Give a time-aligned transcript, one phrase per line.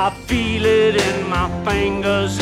[0.00, 2.38] I feel it in my fingers.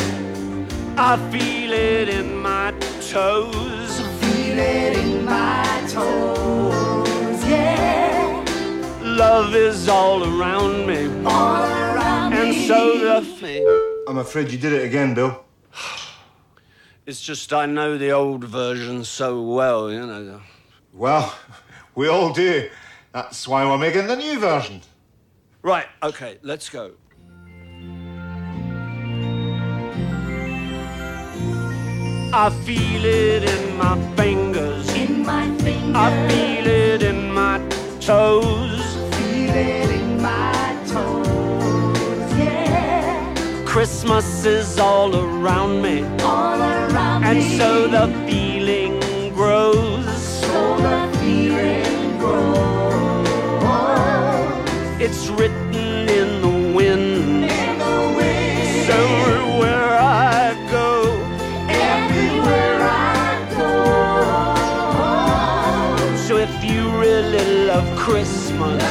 [0.95, 2.69] I feel it in my
[3.09, 3.99] toes.
[4.21, 8.45] Feel it in my toes, yeah.
[9.01, 11.07] Love is all around me.
[11.25, 12.67] All around And me.
[12.67, 13.65] so the thing.
[14.07, 15.43] I'm afraid you did it again, Bill.
[17.07, 20.41] It's just I know the old version so well, you know.
[20.93, 21.33] Well,
[21.95, 22.69] we all do.
[23.13, 24.81] That's why we're making the new version.
[25.63, 26.91] Right, okay, let's go.
[32.39, 34.87] I feel it in my fingers.
[34.93, 35.95] in my fingers.
[35.95, 37.57] I feel it in my
[37.99, 38.79] toes.
[39.15, 43.65] Feel it in my toes, yeah.
[43.65, 46.03] Christmas is all around me.
[46.21, 47.57] All around And me.
[47.57, 48.99] so the feeling
[49.33, 50.05] grows.
[50.21, 53.25] So the feeling grows.
[55.01, 55.66] It's written
[68.07, 68.81] Christmas,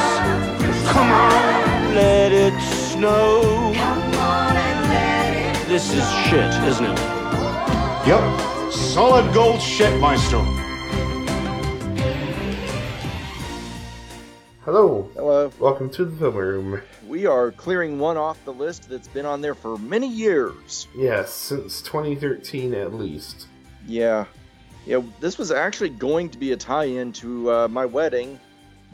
[0.90, 3.72] come on, let it snow.
[3.74, 6.98] Come on and let it This is shit, isn't it?
[8.06, 8.70] Yep.
[8.70, 10.42] Solid gold shit, Maestro.
[14.66, 15.50] Hello, Hello.
[15.58, 16.82] welcome to the film room.
[17.08, 20.88] We are clearing one off the list that's been on there for many years.
[20.94, 23.46] Yes, since 2013 at least.
[23.86, 24.26] Yeah.
[24.84, 28.38] Yeah, this was actually going to be a tie in to uh, my wedding,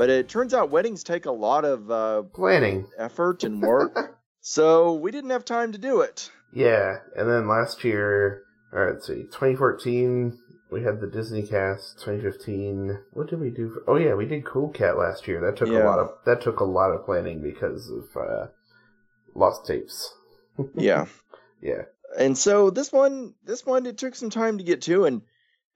[0.02, 2.88] but it turns out weddings take a lot of uh, Planning.
[2.98, 6.28] effort and work, so we didn't have time to do it.
[6.52, 8.42] Yeah, and then last year,
[8.72, 10.36] or let's see, 2014,
[10.72, 12.00] we had the Disney cast.
[12.00, 13.70] 2015, what did we do?
[13.70, 15.40] For, oh yeah, we did Cool Cat last year.
[15.40, 18.46] That took a lot of that took a lot of planning because of uh,
[19.36, 20.12] lost tapes.
[20.74, 21.06] Yeah.
[21.60, 21.82] Yeah,
[22.18, 25.22] and so this one this one it took some time to get to and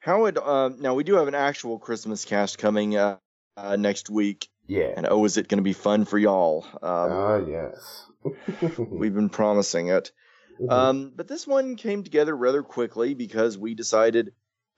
[0.01, 3.19] how it uh, now we do have an actual christmas cast coming uh,
[3.57, 4.93] uh next week yeah.
[4.97, 8.07] and oh is it going to be fun for y'all um, Ah yes.
[8.79, 10.13] we've been promising it
[10.61, 10.73] Mhm.
[10.73, 14.33] um but this one came together rather quickly because we decided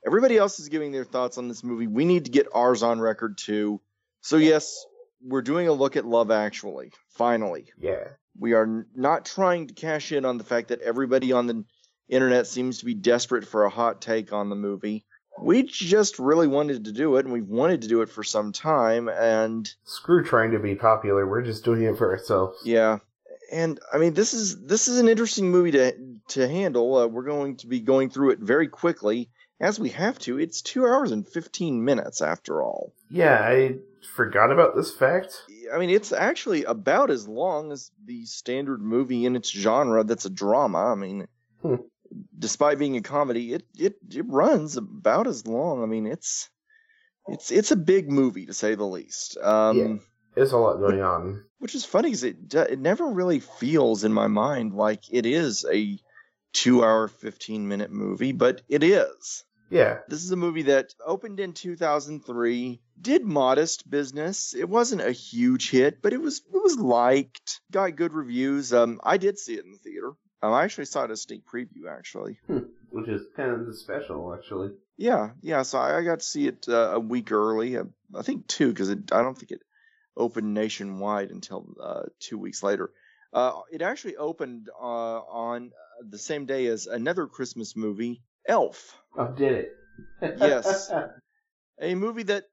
[0.05, 3.01] everybody else is giving their thoughts on this movie we need to get ours on
[3.01, 3.81] record too
[4.21, 4.85] so yes
[5.23, 8.09] we're doing a look at love actually finally yeah.
[8.37, 11.65] we are not trying to cash in on the fact that everybody on the
[12.09, 15.05] internet seems to be desperate for a hot take on the movie.
[15.43, 18.53] We just really wanted to do it, and we've wanted to do it for some
[18.53, 19.09] time.
[19.09, 21.27] And Screw trying to be popular.
[21.27, 22.59] We're just doing it for ourselves.
[22.65, 22.99] yeah,
[23.53, 25.93] and I mean this is this is an interesting movie to
[26.29, 26.97] to handle.
[26.97, 30.39] Uh, we're going to be going through it very quickly, as we have to.
[30.39, 32.93] It's two hours and fifteen minutes after all.
[33.11, 33.77] Yeah, I
[34.15, 35.43] forgot about this fact.
[35.73, 40.25] I mean, it's actually about as long as the standard movie in its genre that's
[40.25, 40.93] a drama.
[40.93, 41.29] I mean,
[41.63, 41.75] Hmm.
[42.39, 45.83] Despite being a comedy, it, it it runs about as long.
[45.83, 46.49] I mean, it's
[47.27, 49.37] it's it's a big movie to say the least.
[49.39, 49.95] Um, Yeah.
[50.35, 51.45] There's a lot going on.
[51.59, 55.67] Which is funny because it it never really feels in my mind like it is
[55.71, 55.99] a
[56.53, 59.45] two hour fifteen minute movie, but it is.
[59.71, 64.55] Yeah, This is a movie that opened in 2003, did modest business.
[64.55, 68.73] It wasn't a huge hit, but it was it was liked, got good reviews.
[68.73, 70.13] Um, I did see it in the theater.
[70.43, 72.39] Um, I actually saw it as a sneak preview, actually.
[72.91, 74.71] which is kind of special, actually.
[74.97, 75.63] Yeah, yeah.
[75.63, 77.77] So I, I got to see it uh, a week early.
[77.77, 77.85] Uh,
[78.15, 79.63] I think two, because I don't think it
[80.17, 82.91] opened nationwide until uh, two weeks later.
[83.33, 85.73] Uh, it actually opened uh, on
[86.09, 88.97] the same day as another Christmas movie, Elf.
[89.17, 89.75] Oh, did it?
[90.39, 90.91] Yes.
[91.81, 92.45] a movie that,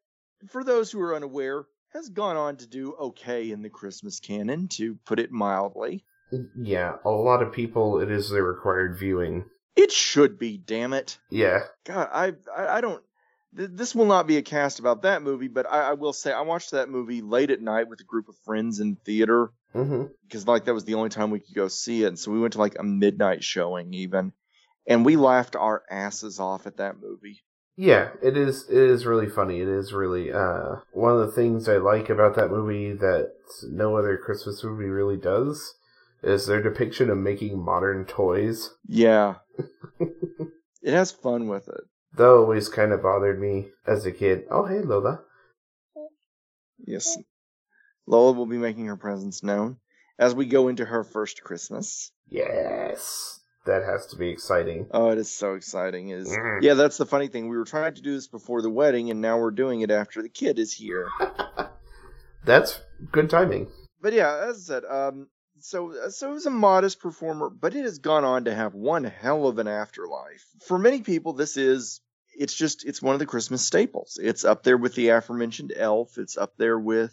[0.50, 4.68] for those who are unaware, has gone on to do okay in the Christmas canon,
[4.68, 6.04] to put it mildly.
[6.56, 9.46] Yeah, a lot of people, it is their required viewing.
[9.76, 11.18] It should be, damn it.
[11.30, 13.04] Yeah, God, I I, I don't.
[13.56, 16.32] Th- this will not be a cast about that movie, but I, I will say
[16.32, 20.06] I watched that movie late at night with a group of friends in theater hmm
[20.24, 22.08] because like that was the only time we could go see it.
[22.08, 24.32] And so we went to like a midnight showing even,
[24.88, 27.44] and we laughed our asses off at that movie.
[27.76, 28.10] yeah.
[28.24, 28.70] It is.
[28.70, 29.60] It is really funny.
[29.60, 33.34] It is really uh one of the things I like about that movie that
[33.70, 35.76] no other Christmas movie really does
[36.26, 38.72] is their depiction of making modern toys.
[38.88, 39.36] Yeah,
[40.00, 41.82] it has fun with it.
[42.18, 44.46] That always kind of bothered me as a kid.
[44.50, 45.22] Oh, hey, Lola.
[46.86, 47.18] Yes.
[48.08, 49.78] Lola will be making her presence known
[50.20, 52.12] as we go into her first Christmas.
[52.30, 54.88] Yes, that has to be exciting.
[54.92, 56.10] Oh, it is so exciting.
[56.10, 56.62] Is Mm.
[56.62, 57.50] yeah, that's the funny thing.
[57.50, 60.22] We were trying to do this before the wedding, and now we're doing it after
[60.22, 61.08] the kid is here.
[62.46, 62.80] That's
[63.12, 63.68] good timing.
[64.02, 65.28] But yeah, as I said, um,
[65.66, 68.76] so uh, so it was a modest performer, but it has gone on to have
[68.76, 70.46] one hell of an afterlife.
[70.66, 72.02] For many people, this is
[72.38, 74.20] it's just it's one of the Christmas staples.
[74.22, 76.18] It's up there with the aforementioned Elf.
[76.18, 77.12] It's up there with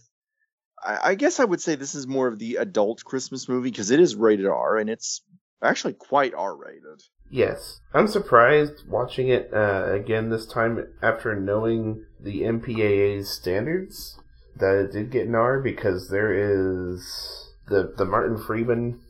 [0.83, 3.91] I, I guess I would say this is more of the adult Christmas movie because
[3.91, 5.23] it is rated R and it's
[5.63, 7.03] actually quite R rated.
[7.31, 14.19] Yes, I'm surprised watching it uh, again this time after knowing the MPAA's standards
[14.57, 19.01] that it did get an R because there is the the Martin Freeman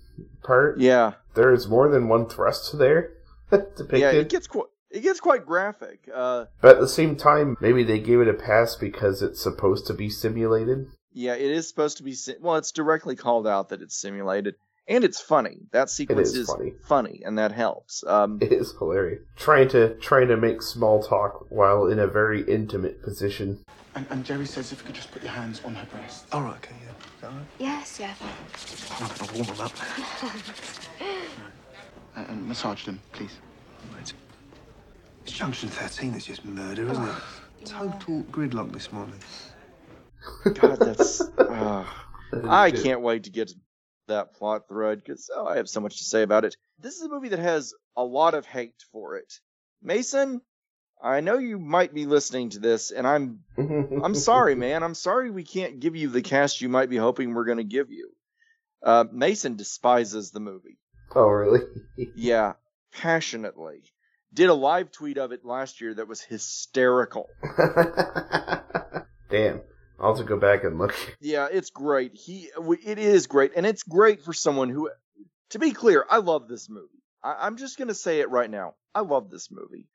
[0.42, 0.78] part.
[0.78, 3.10] Yeah, There is more than one thrust there
[3.50, 3.98] depicted.
[4.00, 6.08] yeah, it gets quite it gets quite graphic.
[6.14, 9.86] Uh, but at the same time, maybe they gave it a pass because it's supposed
[9.86, 10.86] to be simulated.
[11.12, 14.54] yeah, it is supposed to be si- well, it's directly called out that it's simulated
[14.88, 15.58] and it's funny.
[15.72, 16.72] That sequence is funny.
[16.86, 17.22] funny.
[17.24, 18.04] and that helps.
[18.06, 19.22] Um, It is hilarious.
[19.36, 23.64] Trying to trying to make small talk while in a very intimate position.
[23.94, 26.26] And, and Jerry says if you could just put your hands on her breast.
[26.32, 26.90] All right, okay, yeah.
[27.18, 27.46] Is all right?
[27.58, 29.08] Yes, yeah, fine.
[29.08, 29.72] I'm gonna warm them up.
[32.16, 33.36] And, and massage them, please.
[33.94, 34.12] Right.
[35.24, 37.14] It's Junction 13 is just murder, isn't it?
[37.64, 39.20] Total gridlock this morning.
[40.54, 41.20] God, that's.
[41.38, 41.84] uh,
[42.48, 43.54] I can't wait to get to
[44.08, 46.56] that plot thread because oh, I have so much to say about it.
[46.78, 49.32] This is a movie that has a lot of hate for it.
[49.82, 50.40] Mason,
[51.02, 54.82] I know you might be listening to this, and I'm I'm sorry, man.
[54.82, 57.64] I'm sorry we can't give you the cast you might be hoping we're going to
[57.64, 58.10] give you.
[58.82, 60.78] Uh, Mason despises the movie.
[61.14, 61.60] Oh, really?
[62.16, 62.54] Yeah,
[62.92, 63.82] passionately.
[64.32, 67.28] Did a live tweet of it last year that was hysterical.
[69.30, 69.60] Damn.
[70.00, 70.94] I'll have to go back and look.
[71.20, 72.12] Yeah, it's great.
[72.14, 72.50] He,
[72.84, 74.90] it is great, and it's great for someone who,
[75.50, 77.02] to be clear, I love this movie.
[77.22, 78.74] I, I'm just gonna say it right now.
[78.94, 79.86] I love this movie.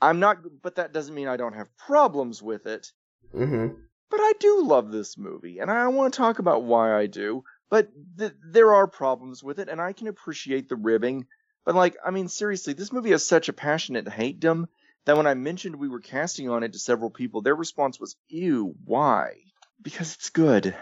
[0.00, 2.90] I'm not, but that doesn't mean I don't have problems with it.
[3.34, 3.74] Mm-hmm.
[4.10, 7.44] But I do love this movie, and I want to talk about why I do.
[7.68, 7.88] But
[8.18, 11.26] th- there are problems with it, and I can appreciate the ribbing.
[11.64, 14.66] But like, I mean, seriously, this movie has such a passionate hatedom
[15.06, 18.16] that when I mentioned we were casting on it to several people, their response was,
[18.28, 19.36] "Ew, why?"
[19.82, 20.76] Because it's good.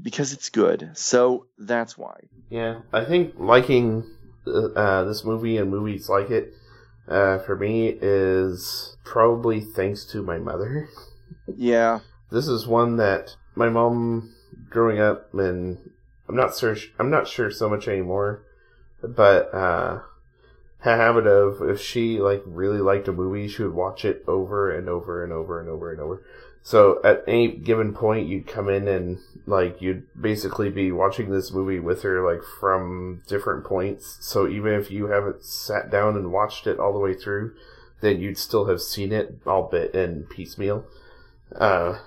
[0.00, 0.90] Because it's good.
[0.94, 2.28] So that's why.
[2.50, 4.04] Yeah, I think liking
[4.46, 6.54] uh, uh, this movie and movies like it
[7.08, 10.88] uh, for me is probably thanks to my mother.
[11.46, 12.00] Yeah.
[12.30, 14.34] This is one that my mom,
[14.70, 15.78] growing up, and
[16.28, 16.76] I'm not sure.
[16.98, 18.44] I'm not sure so much anymore,
[19.02, 20.00] but uh,
[20.80, 24.88] habit of if she like really liked a movie, she would watch it over and
[24.88, 26.22] over and over and over and over.
[26.62, 31.50] So at any given point, you'd come in and like you'd basically be watching this
[31.50, 34.18] movie with her like from different points.
[34.20, 37.54] So even if you haven't sat down and watched it all the way through,
[38.00, 40.84] then you'd still have seen it all bit and piecemeal.
[41.54, 41.98] Uh,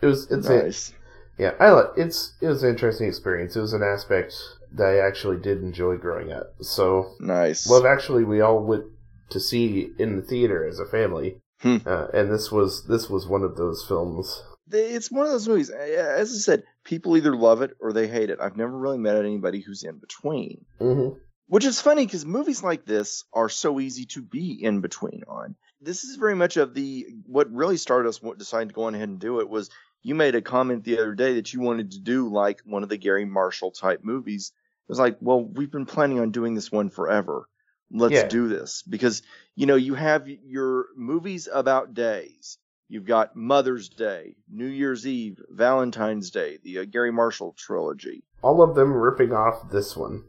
[0.00, 0.92] it was it's nice.
[1.38, 3.56] yeah, I like it's it was an interesting experience.
[3.56, 4.34] It was an aspect
[4.78, 6.54] I actually did enjoy growing up.
[6.60, 7.68] So Nice.
[7.68, 8.84] Love Actually, we all went
[9.30, 11.78] to see in the theater as a family, Hmm.
[11.84, 14.42] uh, and this was this was one of those films.
[14.70, 15.70] it's one of those movies.
[15.70, 18.38] As I said, people either love it or they hate it.
[18.40, 20.64] I've never really met anybody who's in between.
[20.80, 21.18] Mm-hmm.
[21.48, 25.56] Which is funny because movies like this are so easy to be in between on.
[25.80, 29.08] This is very much of the what really started us deciding to go on ahead
[29.08, 29.70] and do it was
[30.02, 32.88] you made a comment the other day that you wanted to do like one of
[32.88, 34.52] the Garry Marshall type movies.
[34.88, 37.48] It was like, well, we've been planning on doing this one forever.
[37.90, 38.28] Let's Yeah.
[38.28, 39.22] do this because
[39.54, 42.58] you know you have your movies about days.
[42.90, 48.62] You've got Mother's Day, New Year's Eve, Valentine's Day, the uh, Garry Marshall trilogy All
[48.62, 50.24] of them ripping off this one.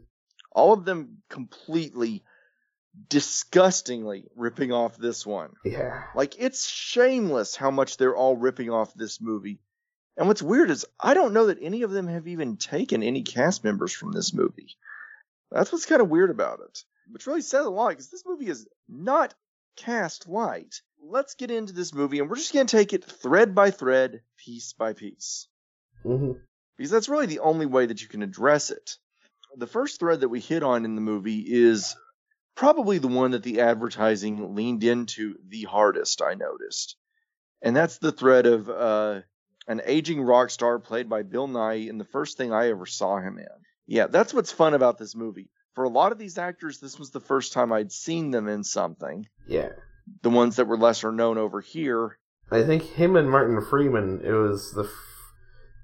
[0.52, 2.22] all of them completely
[3.08, 5.54] disgustingly ripping off this one.
[5.64, 6.04] Yeah.
[6.14, 9.60] Like it's shameless how much they're all ripping off this movie.
[10.16, 13.22] And what's weird is I don't know that any of them have even taken any
[13.22, 14.76] cast members from this movie.
[15.50, 16.84] That's what's kind of weird about it.
[17.10, 19.34] Which really says a lot because this movie is not
[19.76, 20.80] cast light.
[21.02, 24.20] Let's get into this movie and we're just going to take it thread by thread,
[24.36, 25.48] piece by piece
[26.02, 26.32] hmm
[26.80, 28.96] because that's really the only way that you can address it.
[29.54, 31.94] The first thread that we hit on in the movie is
[32.60, 36.94] probably the one that the advertising leaned into the hardest, I noticed.
[37.62, 39.20] And that's the thread of uh,
[39.66, 43.18] an aging rock star played by Bill Nighy in the first thing I ever saw
[43.18, 43.46] him in.
[43.86, 45.48] Yeah, that's what's fun about this movie.
[45.74, 48.62] For a lot of these actors, this was the first time I'd seen them in
[48.62, 49.26] something.
[49.48, 49.70] Yeah.
[50.20, 52.18] The ones that were lesser known over here.
[52.50, 54.20] I think him and Martin Freeman.
[54.22, 54.90] It was the f-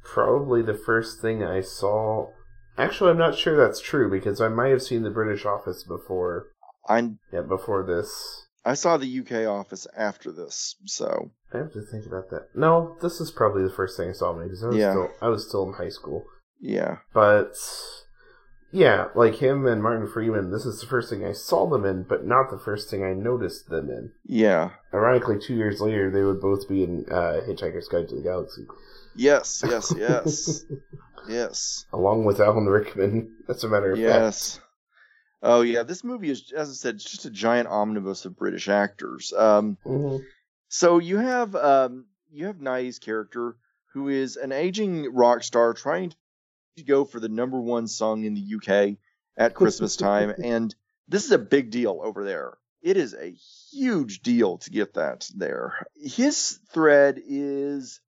[0.05, 2.33] probably the first thing I saw.
[2.77, 6.49] Actually, I'm not sure that's true because I might have seen the British Office before.
[6.89, 8.47] I Yeah, before this.
[8.65, 12.49] I saw the UK office after this, so I have to think about that.
[12.55, 14.91] No, this is probably the first thing I saw because I was Yeah.
[14.93, 16.25] still I was still in high school.
[16.61, 16.99] yeah.
[17.15, 17.55] But
[18.73, 22.03] Yeah, like him and Martin Freeman, this is the first thing I saw them in,
[22.03, 24.11] but not the first thing I noticed them in.
[24.27, 24.71] Yeah.
[24.93, 28.67] Ironically, two years later, they would both be in uh, Hitchhiker's Guide to the Galaxy,
[29.15, 30.65] Yes, yes, yes.
[31.29, 31.87] yes.
[31.93, 33.37] along with Alan Rickman.
[33.49, 34.61] As a matter of Yes.
[35.43, 38.69] Oh yeah, this movie is, as I said, it's just a giant omnibus of British
[38.69, 39.33] actors.
[39.33, 39.77] Um.
[39.85, 40.25] Mhm.
[40.69, 43.57] so you have um, you have Nighy's character,
[43.93, 46.15] who is an aging rock star trying
[46.77, 48.97] to go for the number one song in the UK
[49.37, 50.75] at Christmas time, and
[51.09, 52.57] this is a big deal over there.
[52.83, 53.35] It is a
[53.73, 55.87] huge deal to get that there.
[55.97, 58.01] His thread is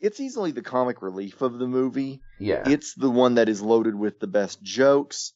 [0.00, 2.20] it's easily the comic relief of the movie.
[2.38, 2.68] Yeah.
[2.68, 5.32] It's the one that is loaded with the best jokes,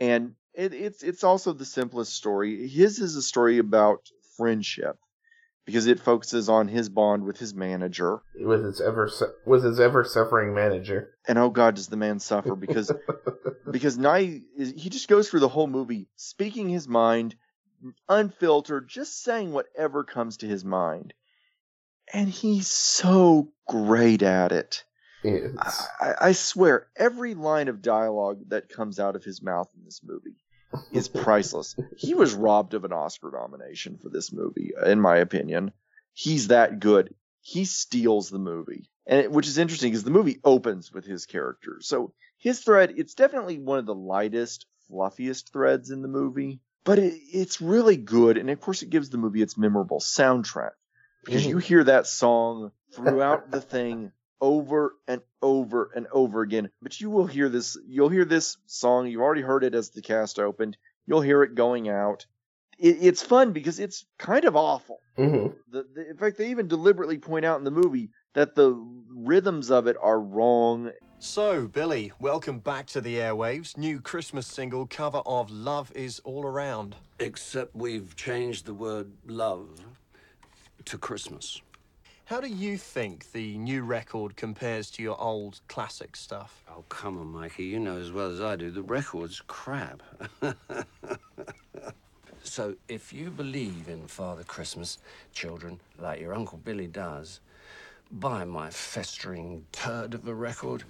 [0.00, 2.66] and it, it's it's also the simplest story.
[2.66, 4.98] His is a story about friendship
[5.64, 8.18] because it focuses on his bond with his manager.
[8.34, 11.14] with his ever su- with his ever suffering manager.
[11.28, 12.90] And oh God, does the man suffer because
[13.70, 17.36] because Nighy is he just goes through the whole movie speaking his mind,
[18.08, 21.14] unfiltered, just saying whatever comes to his mind,
[22.12, 24.82] and he's so great at it.
[26.00, 30.00] I, I swear, every line of dialogue that comes out of his mouth in this
[30.04, 30.36] movie
[30.92, 31.76] is priceless.
[31.96, 35.72] he was robbed of an Oscar nomination for this movie, in my opinion.
[36.12, 37.14] He's that good.
[37.40, 41.26] He steals the movie, and it, which is interesting because the movie opens with his
[41.26, 41.78] character.
[41.80, 46.98] So his thread, it's definitely one of the lightest, fluffiest threads in the movie, but
[46.98, 50.72] it, it's really good, and of course, it gives the movie its memorable soundtrack
[51.24, 51.66] because you mm-hmm.
[51.66, 56.70] hear that song throughout the thing over and over and over again.
[56.82, 59.06] But you will hear this, you'll hear this song.
[59.08, 60.76] You've already heard it as the cast opened.
[61.06, 62.26] You'll hear it going out.
[62.78, 65.00] It, it's fun because it's kind of awful.
[65.16, 65.54] Mhm.
[65.70, 68.72] The, the, in fact, they even deliberately point out in the movie that the
[69.10, 70.92] rhythms of it are wrong.
[71.18, 73.76] So, Billy, welcome back to the airwaves.
[73.76, 76.94] New Christmas single cover of Love Is All Around.
[77.18, 79.68] Except we've changed the word love
[80.84, 81.60] to Christmas.
[82.28, 86.62] How do you think the new record compares to your old classic stuff?
[86.70, 87.64] Oh, come on, Mikey.
[87.64, 90.02] You know as well as I do, the record's crap.
[92.42, 94.98] so, if you believe in Father Christmas,
[95.32, 97.40] children, like your Uncle Billy does,
[98.12, 100.84] buy my festering turd of a record.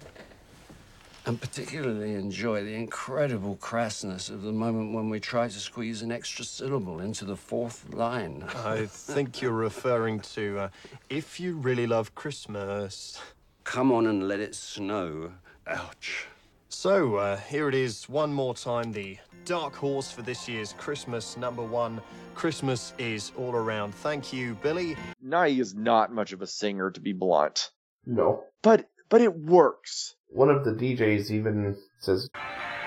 [1.25, 6.11] And particularly enjoy the incredible crassness of the moment when we try to squeeze an
[6.11, 8.43] extra syllable into the fourth line.
[8.65, 10.69] I think you're referring to uh,
[11.09, 13.19] If You Really Love Christmas.
[13.63, 15.31] Come on and let it snow.
[15.67, 16.25] Ouch.
[16.69, 21.35] So, uh, here it is one more time the dark horse for this year's Christmas
[21.37, 22.01] number one.
[22.33, 23.93] Christmas is all around.
[23.93, 24.95] Thank you, Billy.
[25.23, 27.71] Nighy is not much of a singer, to be blunt,
[28.05, 28.43] No.
[28.63, 30.15] but but it works.
[30.31, 32.29] One of the DJs even says,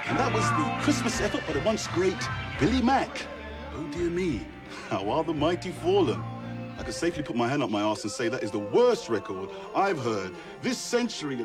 [0.06, 2.16] And that was the Christmas effort by the once great
[2.60, 3.26] Billy Mack.
[3.74, 4.46] Oh dear me,
[4.88, 6.22] how are the mighty fallen?
[6.78, 9.08] I could safely put my hand up my arse and say that is the worst
[9.08, 10.30] record I've heard
[10.62, 11.44] this century.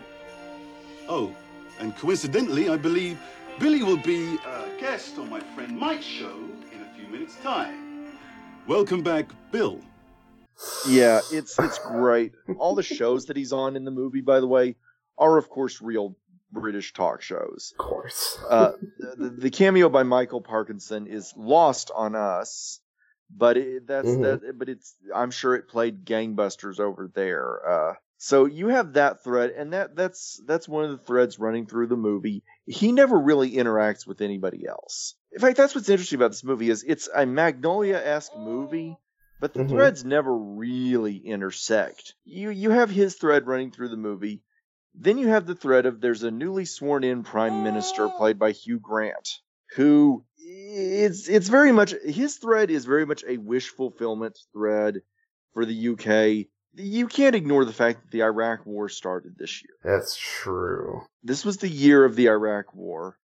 [1.09, 1.35] Oh,
[1.79, 3.19] and coincidentally, I believe
[3.57, 6.37] Billy will be a guest on my friend Mike's show
[6.71, 8.11] in a few minutes' time.
[8.67, 9.81] Welcome back, Bill.
[10.87, 12.33] Yeah, it's it's great.
[12.59, 14.75] All the shows that he's on in the movie, by the way,
[15.17, 16.15] are of course real
[16.51, 17.73] British talk shows.
[17.73, 18.39] of course.
[18.49, 18.71] Uh,
[19.17, 22.79] the, the cameo by Michael Parkinson is lost on us,
[23.35, 24.21] but it, that's Mhm.
[24.41, 24.57] that.
[24.57, 27.67] But it's I'm sure it played gangbusters over there.
[27.69, 31.65] Uh, so you have that thread, and that that's that's one of the threads running
[31.67, 32.43] through the movie.
[32.65, 35.15] He never really interacts with anybody else.
[35.33, 38.97] In fact, that's what's interesting about this movie is it's a Magnolia esque movie,
[39.39, 39.69] but the Mhm.
[39.69, 42.15] threads never really intersect.
[42.23, 44.41] You you have his thread running through the movie.
[44.99, 48.51] Then you have the thread of there's a newly sworn in prime minister played by
[48.51, 49.29] Hugh Grant,
[49.75, 55.01] who it's it's very much his thread is very much a wish fulfillment thread
[55.53, 56.47] for the UK.
[56.73, 59.75] You can't ignore the fact that the Iraq War started this year.
[59.83, 61.01] That's true.
[61.23, 63.17] This was the year of the Iraq War,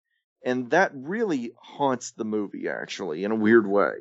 [0.44, 3.94] and that really haunts the movie actually in a weird way.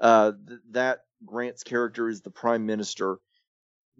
[0.00, 3.18] Uh, th- that Grant's character is the prime minister.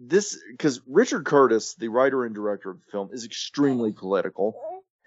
[0.03, 4.55] This because Richard Curtis, the writer and director of the film, is extremely political.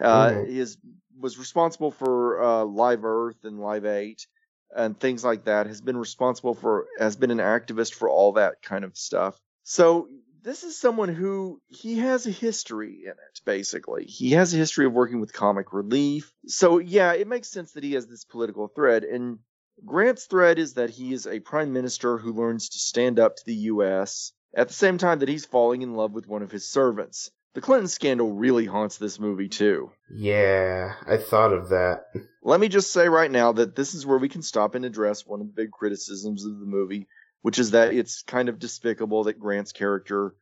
[0.01, 0.49] Uh, Mhm.
[0.49, 0.79] He is
[1.19, 4.27] was responsible for uh, Live Earth and Live Eight
[4.75, 5.67] and things like that.
[5.67, 9.37] Has been responsible for has been an activist for all that kind of stuff.
[9.65, 10.09] So
[10.43, 13.41] this is someone who he has a history in it.
[13.45, 16.33] Basically, he has a history of working with comic relief.
[16.47, 19.03] So yeah, it makes sense that he has this political thread.
[19.05, 19.39] And
[19.85, 23.43] Grant's thread is that he is a prime minister who learns to stand up to
[23.45, 24.33] the U.S.
[24.57, 27.31] at the same time that he's falling in love with one of his servants.
[27.55, 29.93] The Clinton scandal really haunts this movie too.
[30.13, 32.07] Yeah, I thought of that.
[32.43, 35.25] Let me just say right now that this is where we can stop and address
[35.25, 37.07] one of the big criticisms of the movie,
[37.43, 40.35] which is that it's kind of despicable that Grant's character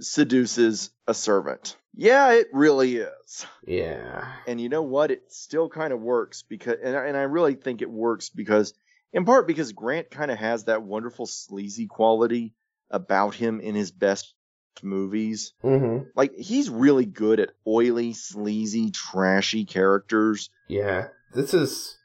[0.00, 1.76] seduces a servant.
[1.94, 3.46] Yeah, it really is.
[3.64, 4.32] Yeah.
[4.46, 5.10] And you know what?
[5.12, 8.74] It still kind of works because, and I, and I really think it works because,
[9.12, 12.54] in part because Grant kind of has that wonderful sleazy quality
[12.90, 14.34] about him in his best
[14.82, 15.52] movies.
[15.62, 16.08] Mm-hmm.
[16.14, 20.50] Like he's really good at oily, sleazy, trashy characters.
[20.68, 21.08] Yeah.
[21.34, 21.96] This is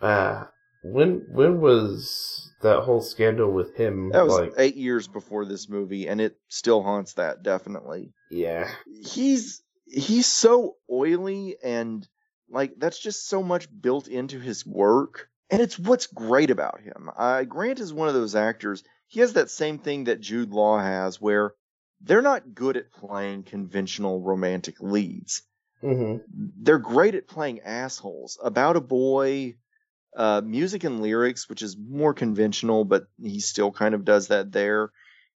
[0.00, 0.44] uh
[0.82, 5.68] when when was that whole scandal with him That was like eight years before this
[5.68, 8.12] movie, and it still haunts that definitely.
[8.30, 8.68] yeah.
[9.04, 12.06] He's he's so oily and
[12.48, 17.10] like that's just so much built into his work, and it's what's great about him.
[17.16, 18.84] Uh, Grant is one of those actors.
[19.12, 21.52] He has that same thing that Jude Law has, where
[22.00, 25.42] they're not good at playing conventional romantic leads.
[25.82, 26.18] Mm-hmm.
[26.62, 28.38] they're great at playing assholes.
[28.42, 29.56] About a boy,
[30.16, 34.50] uh, music and lyrics, which is more conventional, but he still kind of does that
[34.50, 34.92] there.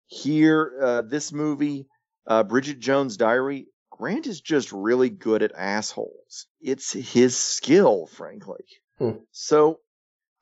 [0.06, 1.86] Here, uh, this movie,
[2.26, 6.46] uh, Bridget Jones' Diary, Grant is just really good at assholes.
[6.62, 8.64] It's his skill, frankly.
[8.98, 9.18] Hmm.
[9.32, 9.80] So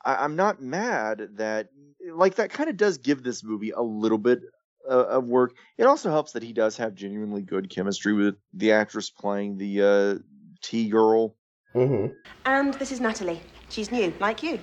[0.05, 1.69] I, I'm not mad that,
[2.13, 4.43] like, that kind of does give this movie a little bit
[4.89, 5.55] uh, of work.
[5.79, 9.83] It also helps that he does have genuinely good chemistry with the actress playing the
[9.83, 10.23] uh,
[10.63, 11.37] T girl.
[11.75, 12.13] Mm-hmm.
[12.47, 13.41] And this is Natalie.
[13.69, 14.61] She's new, like you.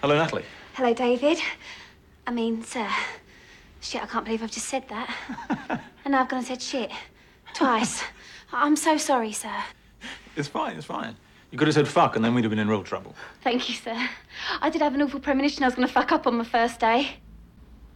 [0.00, 0.44] Hello, Natalie.
[0.74, 1.38] Hello, David.
[2.26, 2.88] I mean, sir.
[3.80, 5.82] Shit, I can't believe I've just said that.
[6.04, 6.90] and now I've gone and said shit.
[7.54, 8.02] Twice.
[8.52, 9.54] I'm so sorry, sir.
[10.36, 11.16] It's fine, it's fine.
[11.50, 13.14] You could have said fuck and then we'd have been in real trouble.
[13.42, 14.08] Thank you, sir.
[14.60, 16.78] I did have an awful premonition I was going to fuck up on my first
[16.80, 17.16] day.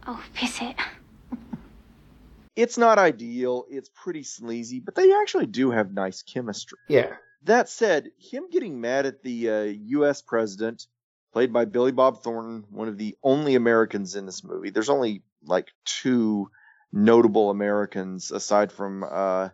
[0.05, 0.75] Oh, piss it.
[2.55, 6.77] It's not ideal, it's pretty sleazy, but they actually do have nice chemistry.
[6.87, 7.17] Yeah.
[7.43, 10.21] That said, him getting mad at the uh, U.S.
[10.21, 10.87] president,
[11.33, 14.69] played by Billy Bob Thornton, one of the only Americans in this movie.
[14.69, 16.49] There's only like two
[16.93, 19.49] notable Americans aside from uh,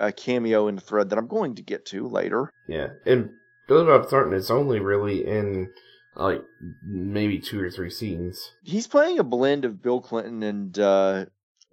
[0.00, 2.50] a cameo in the thread that I'm going to get to later.
[2.68, 2.88] Yeah.
[3.06, 3.30] And
[3.68, 5.70] Billy Bob Thornton is only really in
[6.16, 6.42] like
[6.84, 8.52] maybe two or three scenes.
[8.64, 11.26] He's playing a blend of Bill Clinton and uh,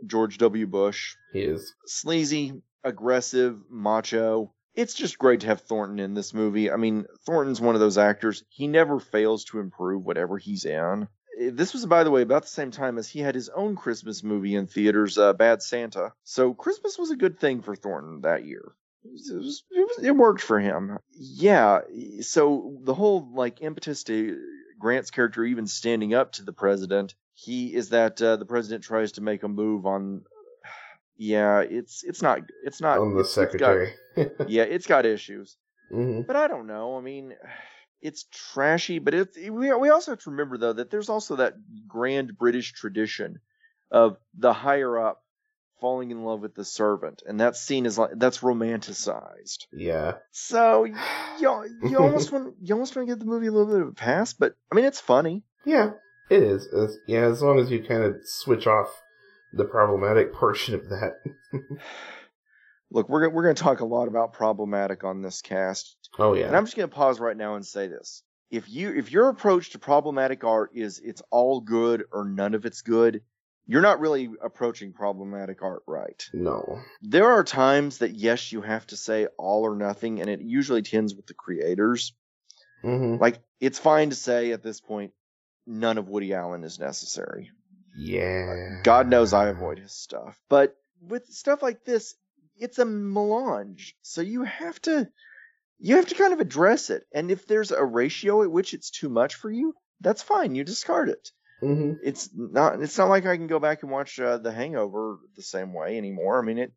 [0.06, 0.68] George W.
[0.68, 1.16] Bush.
[1.34, 1.74] He is.
[1.86, 4.54] Sleazy, aggressive, macho.
[4.76, 6.70] It's just great to have Thornton in this movie.
[6.70, 8.44] I mean, Thornton's one of those actors.
[8.50, 11.08] He never fails to improve whatever he's in.
[11.40, 13.76] Eh, This was, by the way, about the same time as he had his own
[13.76, 16.14] Christmas movie in theaters, uh, Bad Santa.
[16.24, 18.74] So Christmas was a good thing for Thornton that year.
[19.04, 20.98] It, was, it, was, it, worked for him.
[21.14, 21.82] Yeah.
[22.22, 24.38] So the whole like impetus to
[24.80, 29.14] Grant's character even standing up to the president, he is that uh, the president tries
[29.14, 30.24] to make a move on.
[31.20, 33.76] Yeah, it's it's not it's not On the it's- it's got-
[34.16, 34.36] secretary.
[34.48, 35.58] yeah, it's got issues.
[35.90, 36.96] hmm But I don't know.
[36.96, 37.34] I mean,
[38.08, 41.54] it's trashy, but it, we we also have to remember though that there's also that
[41.88, 43.40] grand British tradition
[43.92, 45.24] of the higher up
[45.80, 49.66] falling in love with the servant, and that scene is like that's romanticized.
[49.72, 50.14] Yeah.
[50.32, 50.96] So you
[51.84, 53.94] you almost want you almost want to give the movie a little bit of a
[53.94, 55.44] pass, but I mean it's funny.
[55.66, 55.92] Yeah.
[56.30, 56.66] It is.
[56.68, 58.90] It's- yeah, as long as you kind of switch off
[59.54, 61.22] the problematic portion of that.
[62.92, 65.98] Look, we're we're going to talk a lot about problematic on this cast.
[66.18, 66.48] Oh yeah.
[66.48, 68.24] And I'm just going to pause right now and say this.
[68.50, 72.66] If you if your approach to problematic art is it's all good or none of
[72.66, 73.22] it's good,
[73.66, 76.24] you're not really approaching problematic art right.
[76.34, 76.80] No.
[77.02, 80.82] There are times that yes, you have to say all or nothing and it usually
[80.82, 82.14] tends with the creators.
[82.86, 83.22] Mm-hmm.
[83.22, 85.12] Like it's fine to say at this point
[85.66, 87.52] none of Woody Allen is necessary.
[87.98, 88.80] Yeah.
[88.84, 90.40] God knows I avoid his stuff.
[90.48, 92.16] But with stuff like this,
[92.60, 93.96] it's a melange.
[94.02, 95.08] So you have to
[95.80, 97.04] you have to kind of address it.
[97.14, 100.56] And if there's a ratio at which it's too much for you, that's fine.
[100.56, 101.32] You discard it.
[101.62, 101.94] Mm-hmm.
[102.04, 105.42] It's not it's not like I can go back and watch uh, The Hangover the
[105.44, 106.42] same way anymore.
[106.42, 106.74] I mean it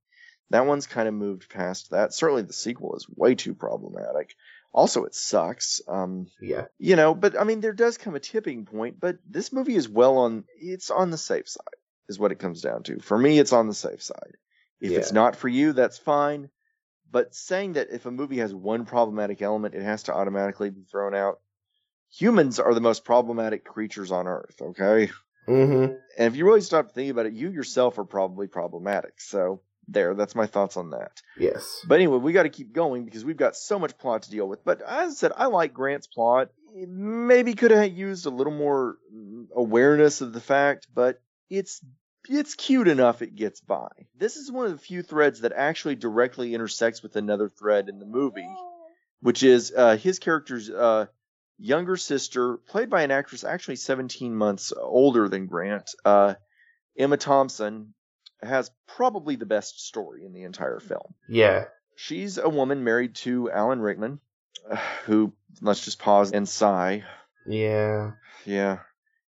[0.51, 2.13] that one's kind of moved past that.
[2.13, 4.35] Certainly the sequel is way too problematic.
[4.73, 5.81] Also it sucks.
[5.87, 6.67] Um Yeah.
[6.79, 9.89] you know, but I mean, there does come a tipping point, but this movie is
[9.89, 13.01] well on, it's on the safe side, is what it comes down to.
[13.01, 14.37] For me, it's on the safe side.
[14.81, 16.49] If it's not for you, that's fine.
[17.11, 20.85] But saying that if a movie has one problematic element, it has to automatically be
[20.85, 21.41] thrown out.
[22.13, 25.11] Humans are the most problematic creatures on earth, okay?
[25.49, 25.95] Mm-hmm.
[26.19, 29.21] And if you really stop thinking about it, you yourself are probably problematic.
[29.21, 31.21] So, there, that's my thoughts on that.
[31.37, 31.85] Yes.
[31.87, 34.49] But anyway, we got to keep going because we've got so much plot to deal
[34.49, 34.65] with.
[34.65, 36.51] But as I said, I like Grant's plot.
[36.75, 41.85] It maybe could have used a little more mm, awareness of the fact, but it's
[42.31, 43.89] it's cute enough it gets by.
[44.17, 47.99] This is one of the few threads that actually directly intersects with another thread in
[47.99, 48.49] the movie,
[49.21, 51.07] which is uh, his character's uh,
[51.59, 56.35] younger sister, played by an actress actually 17 months older than Grant, uh,
[56.97, 57.95] Emma Thompson,
[58.41, 61.15] has probably the best story in the entire film.
[61.29, 61.65] Yeah.
[61.97, 64.21] She's a woman married to Alan Rickman,
[64.71, 67.03] uh, who, let's just pause and sigh.
[67.45, 68.13] Yeah.
[68.47, 68.79] Yeah.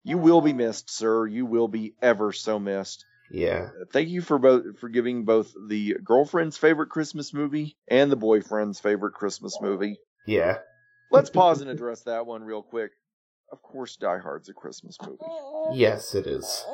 [0.09, 1.27] You will be missed, sir.
[1.27, 3.05] You will be ever so missed.
[3.31, 3.69] Yeah.
[3.81, 8.17] Uh, thank you for both for giving both the girlfriend's favorite Christmas movie and the
[8.17, 9.99] boyfriend's favorite Christmas movie.
[10.27, 10.59] Yeah.
[11.11, 12.93] Let's pause and address that one real quick.
[13.53, 15.19] Of course, Die Hard's a Christmas movie.
[15.73, 16.65] Yes, it is.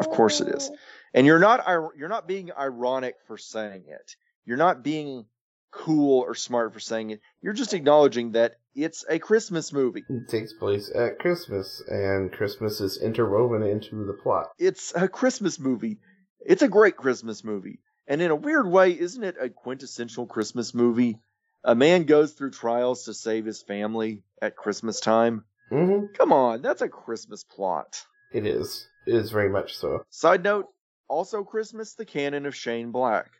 [0.00, 0.70] Of course it is.
[1.14, 1.64] And you're not
[1.96, 4.16] you're not being ironic for saying it.
[4.44, 5.26] You're not being
[5.70, 7.20] cool or smart for saying it.
[7.42, 10.04] You're just acknowledging that it's a Christmas movie.
[10.08, 14.48] It takes place at Christmas, and Christmas is interwoven into the plot.
[14.58, 15.98] It's a Christmas movie.
[16.40, 17.80] It's a great Christmas movie.
[18.06, 21.18] And in a weird way, isn't it a quintessential Christmas movie?
[21.62, 25.44] A man goes through trials to save his family at Christmas time.
[25.70, 26.14] Mm-hmm.
[26.14, 28.02] Come on, that's a Christmas plot.
[28.32, 28.86] It is.
[29.06, 30.04] It is very much so.
[30.10, 30.66] Side note,
[31.08, 33.30] also Christmas, the canon of Shane Black.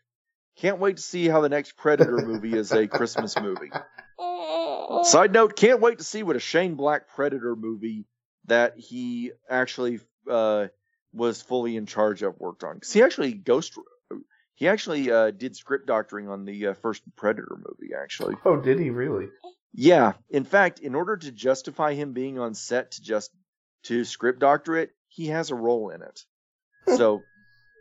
[0.61, 3.71] Can't wait to see how the next Predator movie is a Christmas movie.
[5.05, 8.05] Side note, can't wait to see what a Shane Black Predator movie
[8.47, 10.67] that he actually uh,
[11.15, 12.75] was fully in charge of worked on.
[12.75, 13.79] Because he actually ghost,
[14.55, 17.95] he actually uh, did script doctoring on the uh, first Predator movie.
[17.95, 19.29] Actually, Oh, did he really?
[19.73, 20.13] yeah.
[20.29, 23.31] In fact, in order to justify him being on set to just
[23.85, 26.25] to script doctor it, he has a role in it.
[26.97, 27.23] So,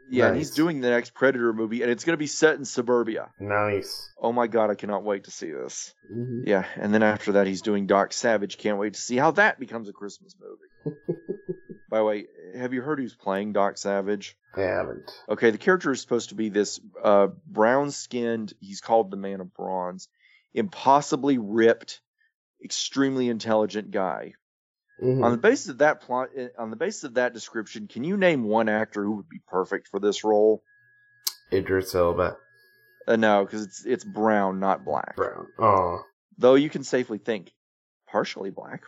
[0.10, 2.66] yeah, and he's doing the next Predator movie, and it's going to be set in
[2.66, 3.30] suburbia.
[3.40, 4.12] Nice.
[4.22, 5.94] Oh my god, I cannot wait to see this.
[6.14, 6.42] Mhm.
[6.46, 8.58] Yeah, and then after that, he's doing Doc Savage.
[8.58, 10.98] Can't wait to see how that becomes a Christmas movie.
[11.90, 14.38] By the way, have you heard who's playing Doc Savage?
[14.56, 15.12] I haven't.
[15.28, 19.42] Okay, the character is supposed to be this uh, brown skinned, he's called the Man
[19.42, 20.08] of Bronze,
[20.54, 22.02] impossibly ripped,
[22.64, 24.34] extremely intelligent guy.
[25.02, 25.24] Mhm.
[25.24, 28.18] On the basis of that plot, eh, on the basis of that description, can you
[28.18, 30.64] name one actor who would be perfect for this role?
[31.52, 32.38] Idris Elba.
[33.08, 35.16] Uh, no, because it's it's brown, not black.
[35.16, 35.48] Brown.
[35.58, 36.04] Oh.
[36.38, 37.52] Though you can safely think
[38.08, 38.84] partially black,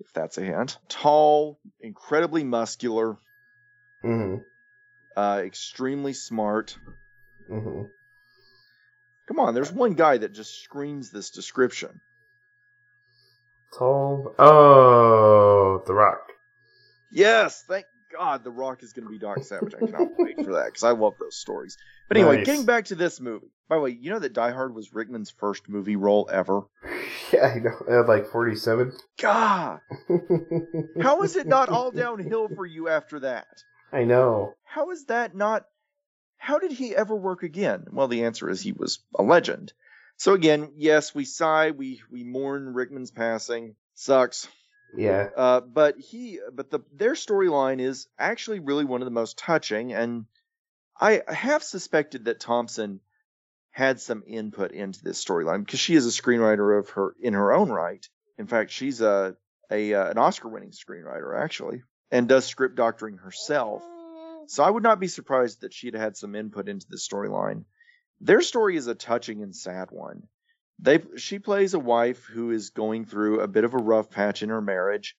[0.00, 0.78] if that's a hint.
[0.88, 3.18] Tall, incredibly muscular,
[4.02, 4.36] hmm
[5.16, 6.78] uh, extremely smart.
[7.48, 7.82] hmm
[9.28, 12.00] Come on, there's one guy that just screams this description.
[13.76, 14.34] Tall.
[14.38, 16.32] Oh, The Rock.
[17.12, 19.74] Yes, thank God The Rock is going to be Doc Savage.
[19.74, 21.76] I cannot wait for that because I love those stories.
[22.08, 22.46] But anyway, Nice.
[22.46, 23.50] getting back to this movie.
[23.68, 26.62] By the way, you know that Die Hard was Rickman's first movie role ever?
[27.32, 28.00] Yeah, I know.
[28.00, 28.92] At like 47.
[29.20, 29.78] God,
[31.00, 33.46] how is it not all downhill for you after that?
[33.92, 34.54] I know.
[34.64, 35.64] How is that not?
[36.38, 37.84] How did he ever work again?
[37.92, 39.72] Well, the answer is he was a legend.
[40.20, 43.74] So again, yes, we sigh, we we mourn Rickman's passing.
[43.94, 44.48] Sucks.
[44.94, 45.30] Yeah.
[45.34, 49.94] Uh, but he, but the their storyline is actually really one of the most touching,
[49.94, 50.26] and
[51.00, 53.00] I have suspected that Thompson
[53.70, 57.54] had some input into this storyline because she is a screenwriter of her in her
[57.54, 58.06] own right.
[58.36, 59.36] In fact, she's a
[59.70, 63.82] a uh, an Oscar-winning screenwriter actually, and does script doctoring herself.
[64.48, 67.64] So I would not be surprised that she'd had some input into the storyline.
[68.20, 70.24] Their story is a touching and sad one.
[70.78, 74.42] They she plays a wife who is going through a bit of a rough patch
[74.42, 75.14] in her marriage,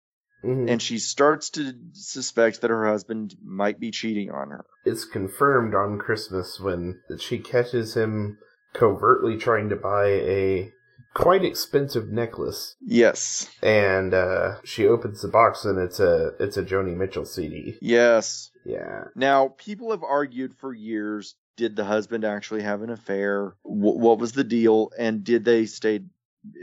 [0.45, 0.71] Mhm.
[0.71, 4.65] and she starts to suspect that her husband might be cheating on her.
[4.87, 8.39] It's confirmed on Christmas when she catches him
[8.73, 10.73] covertly trying to buy a
[11.13, 12.77] quite expensive necklace.
[12.81, 13.51] Yes.
[13.63, 17.77] And uh, she opens the box and it's a it's a Joni Mitchell CD.
[17.83, 18.51] Yes.
[18.65, 19.05] Yeah.
[19.15, 23.55] Now, people have argued for years did the husband actually have an affair?
[23.64, 24.90] Wh- what was the deal?
[24.99, 26.01] And did they stay?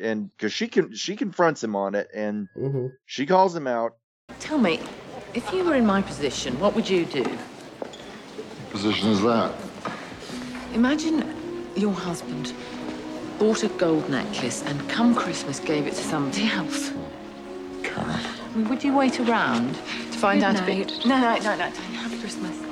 [0.01, 2.87] And because she can, she confronts him on it, and Mm-hmm.
[3.05, 3.97] she calls him out.
[4.39, 4.79] Tell me,
[5.35, 7.23] if you were in my position, what would you do?
[8.71, 9.53] position is that?
[10.73, 11.15] Imagine
[11.75, 12.53] your husband
[13.37, 16.91] bought a gold necklace and come Christmas gave it to somebody else.
[17.95, 21.05] I mean, would you wait around to find Good out if it...
[21.05, 22.66] No, no, no, no, don't Christmas.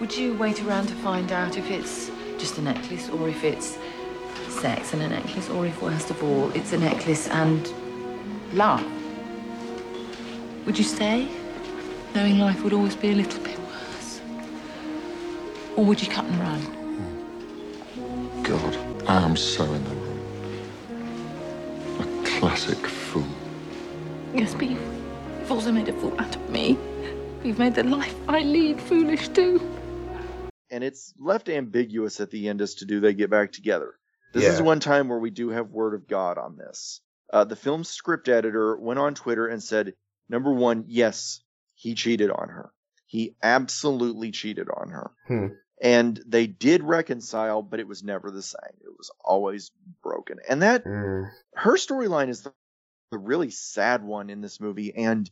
[0.00, 2.08] Would you wait around to find out if it's
[2.38, 3.76] just a necklace or if it's
[4.48, 7.68] sex and a necklace or if, worst of all, it's a necklace and
[8.52, 8.84] love?
[10.66, 11.26] Would you stay,
[12.14, 14.20] knowing life would always be a little bit worse?
[15.74, 16.60] Or would you cut and run?
[16.60, 18.42] Hmm.
[18.44, 18.76] God,
[19.08, 20.68] I am so in the wrong.
[21.98, 23.26] A classic fool.
[24.32, 24.80] Yes, but you've,
[25.40, 26.78] you've also made a fool out of me.
[27.42, 29.60] You've made the life I lead foolish too.
[30.78, 33.98] And it's left ambiguous at the end as to do they get back together.
[34.32, 37.00] This is one time where we do have word of God on this.
[37.32, 39.94] Uh, the film's script editor went on Twitter and said,
[40.28, 41.40] number one, yes,
[41.74, 42.70] he cheated on her.
[43.06, 45.10] He absolutely cheated on her.
[45.26, 45.46] Hmm.
[45.82, 48.76] And they did reconcile, but it was never the same.
[48.80, 50.38] It was always broken.
[50.48, 51.28] And that, Mm.
[51.56, 52.52] her storyline is the,
[53.10, 54.94] the really sad one in this movie.
[54.94, 55.28] And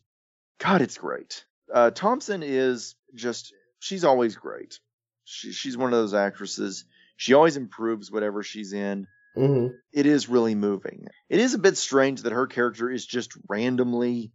[0.59, 1.45] God, it's great.
[1.73, 4.81] Uh, Thompson is just, she's always great.
[5.27, 6.85] She, she's one of those actresses.
[7.17, 9.07] She always improves whatever she's in.
[9.35, 11.09] hmm It is really moving.
[11.29, 14.33] It is a bit strange that her character is just randomly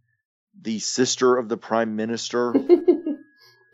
[0.60, 2.54] the sister of the prime minister.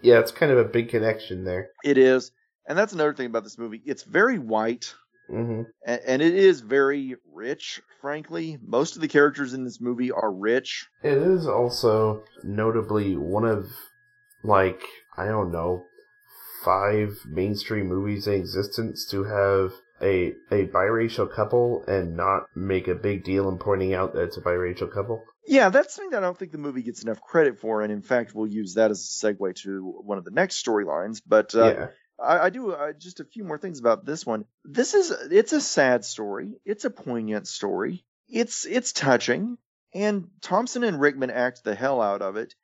[0.00, 1.70] Yeah, it's kind of a big connection there.
[1.83, 2.31] it is.
[2.68, 3.83] And that's another thing about this movie.
[3.85, 4.94] It's very white
[5.28, 8.59] hmm a- and it is very rich, frankly.
[8.64, 10.87] Most of the characters in this movie are rich.
[11.02, 13.68] It is also notably one of,
[14.44, 14.83] like,
[15.16, 15.87] I don't know,
[16.68, 22.94] five mainstream movies in existence to have a a biracial couple and not make a
[22.94, 25.24] big deal in pointing out that it's a biracial couple.
[25.46, 28.02] Yeah, that's something that I don't think the movie gets enough credit for, and in
[28.02, 31.22] fact, we'll use that as a segue to one of the next storylines.
[31.26, 31.87] But uh, yeah.
[32.22, 34.44] I, I do uh, just a few more things about this one.
[34.62, 36.61] This is it's a sad story.
[36.66, 38.04] It's a poignant story.
[38.28, 39.57] It's it's touching,
[39.94, 42.54] and Thompson and Rickman act the hell out of it.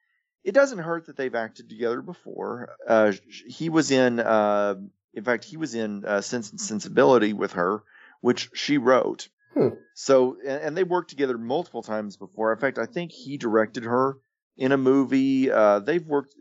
[0.45, 2.77] It doesn't hurt that they've acted together before.
[2.87, 3.13] Uh,
[3.47, 4.75] he was in, uh,
[5.15, 7.83] in fact, he was in uh, Sense and Sensibility with her,
[8.21, 9.29] which she wrote.
[9.55, 9.69] Hmm.
[9.95, 12.53] So, and, and they worked together multiple times before.
[12.53, 14.19] In fact, I think he directed her
[14.57, 15.51] in a movie.
[15.51, 16.35] Uh, they've worked,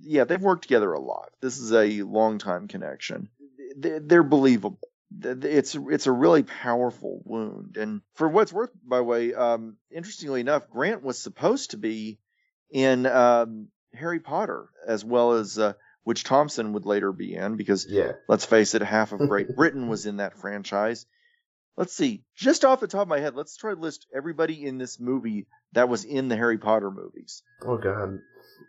[0.00, 1.30] yeah, they've worked together a lot.
[1.40, 3.28] This is a long time connection.
[3.76, 4.80] They- They're believable.
[5.22, 10.40] It's it's a really powerful wound, and for what's worth, by the way, um, interestingly
[10.40, 12.18] enough, Grant was supposed to be
[12.70, 15.72] in um, Harry Potter as well as uh,
[16.04, 18.12] which Thompson would later be in because Yeah.
[18.28, 21.06] let's face it, half of Great Britain was in that franchise.
[21.76, 24.78] Let's see, just off the top of my head, let's try to list everybody in
[24.78, 27.42] this movie that was in the Harry Potter movies.
[27.62, 28.18] Oh god.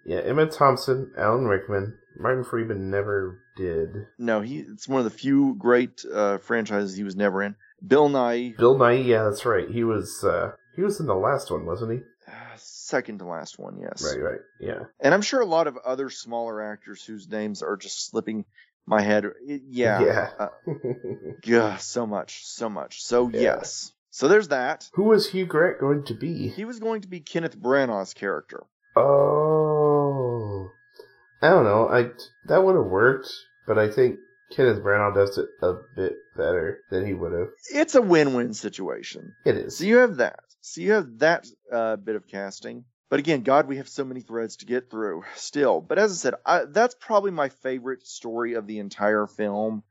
[0.06, 4.08] Yeah, Emma Thompson, Alan Rickman, Martin Freeman never did.
[4.18, 7.56] No, he it's one of the few great uh, franchises he was never in.
[7.86, 9.70] Bill Nighy, Bill Nighy, yeah, that's right.
[9.70, 12.00] He was uh he was in the last one, wasn't he?
[12.88, 14.04] Second to last one, yes.
[14.04, 14.40] Right, right.
[14.60, 14.86] Yeah.
[15.00, 18.46] And I'm sure a lot of other smaller actors whose names are just slipping
[18.86, 19.26] my head.
[19.46, 20.02] It- yeah.
[20.04, 20.30] Yeah.
[20.40, 20.48] Uh,
[21.44, 23.04] yeah, so much, so much.
[23.04, 23.42] So Yeah.
[23.42, 23.92] yes.
[24.10, 24.90] So there's that.
[24.94, 26.48] Who was Hugh Grant going to be?
[26.48, 28.64] He was going to be Kenneth Branagh's character.
[28.96, 30.72] Oh.
[31.42, 31.88] I don't know.
[31.88, 32.10] I
[32.46, 33.30] that would have worked,
[33.68, 34.18] but I think
[34.56, 37.50] Kenneth Branagh does it a bit better than he would have.
[37.72, 39.36] It's a win-win situation.
[39.46, 39.78] It is.
[39.78, 40.40] So you have that.
[40.62, 42.86] So you have that uh, bit of casting.
[43.10, 45.80] But again, God, we have so many threads to get through still.
[45.82, 49.84] But as I said, I, that's probably my favorite story of the entire film.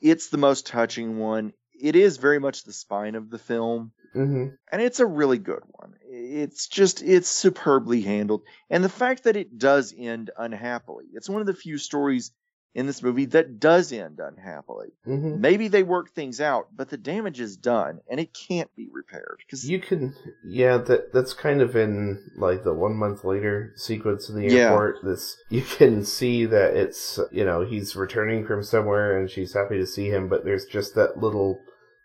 [0.00, 1.52] It's the most touching one.
[1.78, 3.92] It is very much the spine of the film.
[4.12, 5.94] hmm and it's a really good one.
[6.08, 11.04] It's just it's superbly handled, and the fact that it does end unhappily.
[11.12, 12.32] It's one of the few stories
[12.74, 14.88] in this movie that does end unhappily.
[15.04, 18.88] hmm Maybe they work things out, but the damage is done, and it can't be
[18.92, 19.38] repaired.
[19.46, 20.76] Because You can, yeah.
[20.78, 24.70] That that's kind of in like the one month later sequence in the Yeah.
[24.70, 24.96] airport.
[25.02, 29.78] This you can see that it's you know he's returning from somewhere and she's happy
[29.78, 31.60] to see him, but there's just that little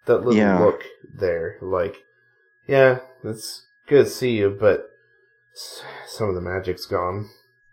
[0.05, 0.59] that little Yeah.
[0.63, 1.97] look there, like
[2.67, 4.87] yeah, it's good to see you, but
[6.07, 7.29] some of the magic's gone.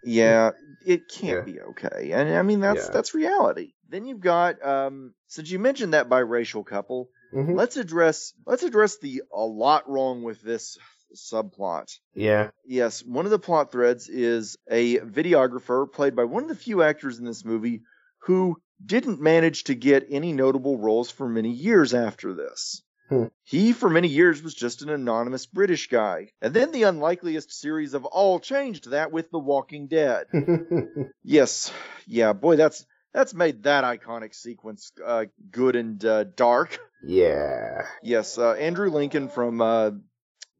[0.09, 0.51] Yeah,
[0.85, 1.53] it can't Yeah.
[1.53, 2.91] be okay, and I mean that's Yeah.
[2.93, 3.73] that's reality.
[3.89, 7.55] Then you've got um, since you mentioned that biracial couple, Mhm.
[7.57, 10.79] let's address let's address the a lot wrong with this
[11.15, 11.99] subplot.
[12.15, 16.55] Yeah, Yes, one of the plot threads is a videographer played by one of the
[16.55, 17.83] few actors in this movie
[18.23, 22.83] who didn't manage to get any notable roles for many years after this.
[23.09, 23.25] Hmm.
[23.45, 26.33] He, for many years, was just an anonymous British guy.
[26.43, 30.27] And then the unlikeliest series of all changed that with The Walking Dead.
[31.23, 31.73] yes,
[32.07, 36.79] yeah, boy, that's that's made that iconic sequence uh, good and uh, dark.
[37.03, 37.87] yeah.
[38.03, 39.91] Yes, uh, Andrew Lincoln from uh,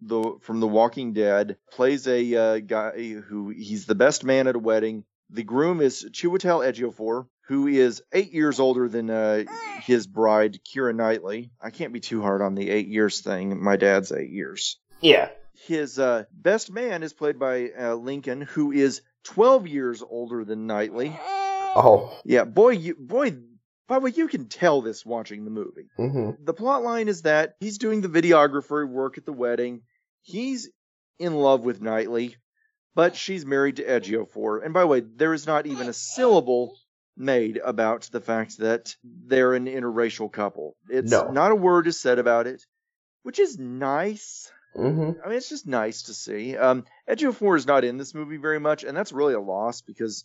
[0.01, 4.57] the from The Walking Dead plays a uh, guy who he's the best man at
[4.57, 5.05] a wedding.
[5.31, 9.45] The groom is Chiwetel Ejiofor, who is eight years older than uh,
[9.81, 11.51] his bride, Keira Knightley.
[11.61, 13.63] I can't be too hard on the eight years thing.
[13.63, 14.79] My dad's eight years.
[15.01, 15.31] Yeah.
[15.67, 20.67] His uh, best man is played by uh, Lincoln, who is 12 years older than
[20.67, 21.19] Knightley.
[21.19, 22.19] Oh.
[22.25, 23.31] Yeah, boy, you, boy,
[23.89, 25.89] by the way, you can tell this watching the movie.
[25.97, 29.81] hmm The plot line is that he's doing the videographer work at the wedding.
[30.21, 30.69] He's
[31.19, 32.37] in love with Knightley,
[32.95, 34.63] but she's married to Ejiofor.
[34.63, 36.77] And by the way, there is not even a syllable
[37.19, 40.77] made about the fact that they're an interracial couple.
[40.89, 41.31] It's No.
[41.31, 42.65] not a word is said about it,
[43.25, 44.51] which is nice.
[44.77, 45.21] Mm-hmm.
[45.25, 46.57] I mean, it's just nice to see.
[46.57, 50.25] Um, Ejiofor is not in this movie very much, and that's really a loss because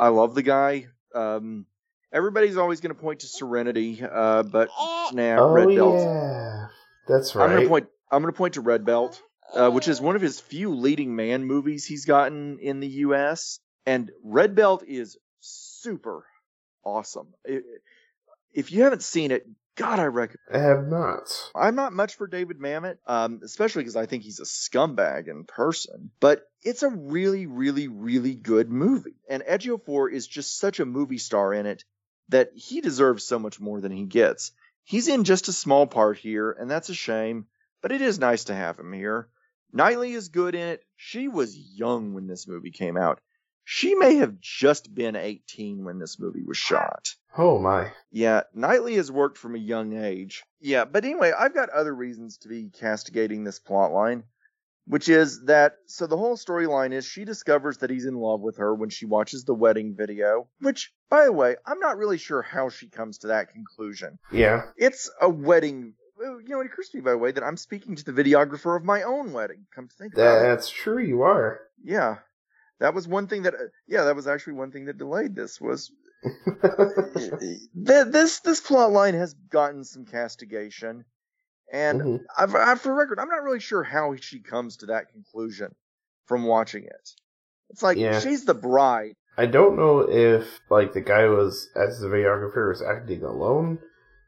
[0.00, 0.86] I love the guy.
[1.14, 1.66] Um,
[2.12, 4.68] everybody's always going to point to Serenity, uh, but
[5.12, 5.94] nah, oh Red Belt.
[5.98, 6.66] yeah,
[7.08, 7.44] that's right.
[7.44, 7.86] I'm going to point.
[8.12, 9.20] I'm going to point to Red Belt,
[9.54, 13.58] uh, which is one of his few leading man movies he's gotten in the U.S.
[13.86, 15.16] And Red Belt is
[15.82, 16.24] super
[16.84, 17.28] awesome.
[18.52, 20.40] If you haven't seen it, God, I recommend.
[20.52, 21.50] I have not.
[21.54, 25.44] I'm not much for David Mamet, um, especially because I think he's a scumbag in
[25.44, 26.10] person.
[26.20, 31.18] But it's a really, really, really good movie, and Ejiofor is just such a movie
[31.18, 31.84] star in it
[32.28, 34.52] that he deserves so much more than he gets.
[34.84, 37.46] He's in just a small part here, and that's a shame.
[37.82, 39.28] But it is nice to have him here.
[39.72, 40.84] Knightley is good in it.
[40.96, 43.20] She was young when this movie came out.
[43.72, 47.14] She may have just been 18 when this movie was shot.
[47.38, 47.92] Oh my.
[48.10, 50.42] Yeah, Knightley has worked from a young age.
[50.60, 54.24] Yeah, but anyway, I've got other reasons to be castigating this plot line,
[54.88, 58.56] which is that so the whole storyline is she discovers that he's in love with
[58.56, 62.42] her when she watches the wedding video, which, by the way, I'm not really sure
[62.42, 64.18] how she comes to that conclusion.
[64.32, 64.62] Yeah.
[64.76, 65.94] It's a wedding.
[66.18, 68.76] You know, it occurs to me, by the way, that I'm speaking to the videographer
[68.76, 69.66] of my own wedding.
[69.72, 70.42] Come to think about it.
[70.42, 71.00] That's true.
[71.00, 71.60] You are.
[71.84, 72.16] Yeah.
[72.80, 75.60] That was one thing that, uh, yeah, that was actually one thing that delayed this
[75.60, 75.92] was
[77.14, 81.04] th- this this plot line has gotten some castigation,
[81.72, 82.24] and Mhm.
[82.36, 85.74] I've, i for record, I'm not really sure how she comes to that conclusion
[86.26, 87.10] from watching it.
[87.70, 88.18] It's like Yeah.
[88.18, 89.14] she's the bride.
[89.36, 93.78] I don't know if like the guy was as the videographer was acting alone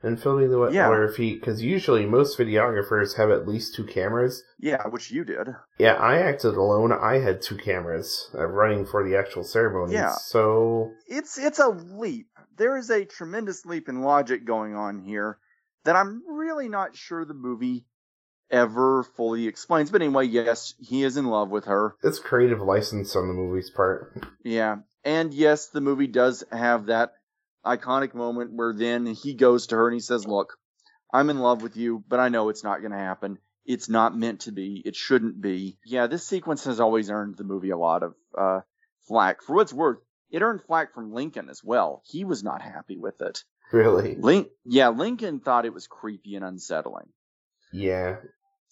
[0.03, 0.89] and filming the wet Yeah.
[0.89, 4.43] or if because usually most videographers have at least two cameras.
[4.59, 5.49] Yeah, which you did.
[5.79, 6.93] Yeah, I acted alone.
[6.93, 9.95] I had two cameras uh, running for the actual ceremony.
[9.95, 10.13] Yeah.
[10.13, 12.27] So It's it's a leap.
[12.57, 15.39] There is a tremendous leap in logic going on here
[15.85, 17.87] that I'm really not sure the movie
[18.51, 19.91] ever fully explains.
[19.91, 21.95] But anyway, yes, he is in love with her.
[22.03, 24.13] it's creative license on the movie's part.
[24.45, 24.77] Yeah.
[25.05, 27.15] And yes, the movie does have that
[27.65, 30.57] iconic moment where then he goes to her and he says, Look,
[31.13, 33.39] I'm in love with you, but I know it's not going to happen.
[33.65, 34.83] It's not meant to be.
[34.85, 35.79] It shouldn't be.
[35.85, 38.61] Yeah, this sequence has always earned the movie a lot of uh,
[39.07, 39.43] flack.
[39.43, 39.99] For what's worth,
[40.31, 42.03] it earned flack from Lincoln as well.
[42.07, 43.45] He was not happy with it.
[43.71, 44.17] Really?
[44.17, 47.09] Link, yeah, Lincoln thought it was creepy and unsettling.
[47.73, 48.17] Yeah.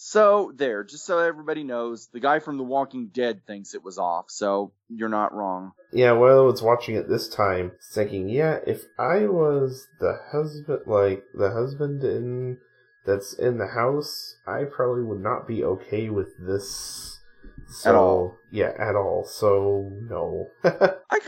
[0.03, 3.99] So there, just so everybody knows, the guy from The Walking Dead thinks it was
[3.99, 4.31] off.
[4.31, 5.73] So you're not wrong.
[5.93, 10.81] Yeah, while I was watching it this time, thinking, yeah, if I was the husband,
[10.87, 12.57] like the husband in
[13.05, 17.21] that's in the house, I probably would not be okay with this.
[17.69, 18.39] So, At all.
[18.51, 19.27] Yeah, at all.
[19.31, 20.47] So no.
[20.65, 21.19] I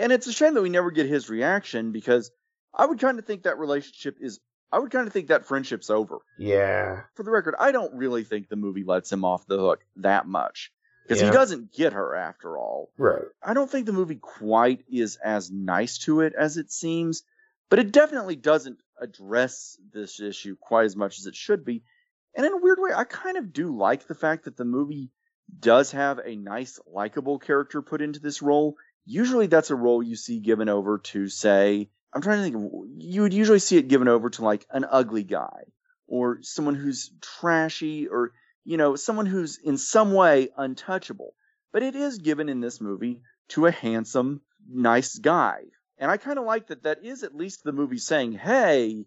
[0.00, 2.32] and it's a shame that we never get his reaction because
[2.74, 4.40] I would kind of think that relationship is.
[4.72, 6.18] I would kind of think that friendship's over.
[6.38, 7.02] yeah.
[7.14, 10.26] For the record, I don't really think the movie lets him off the hook that
[10.26, 10.72] much
[11.04, 11.28] because Yeah.
[11.28, 12.90] he doesn't get her after all.
[12.98, 13.22] Right.
[13.42, 17.22] I don't think the movie quite is as nice to it as it seems,
[17.70, 21.84] but it definitely doesn't address this issue quite as much as it should be.
[22.34, 25.10] And in a weird way, I kind of do like the fact that the movie
[25.60, 28.74] does have a nice, likable character put into this role.
[29.04, 32.88] Usually that's a role you see given over to, say, I'm trying to think of,
[32.98, 35.64] you would usually see it given over to like an ugly guy
[36.06, 38.32] or someone who's trashy or,
[38.64, 41.34] you know, someone who's in some way untouchable.
[41.72, 45.62] But it is given in this movie to a handsome, nice guy.
[45.98, 49.06] And I kind of like that that is at least the movie saying, hey,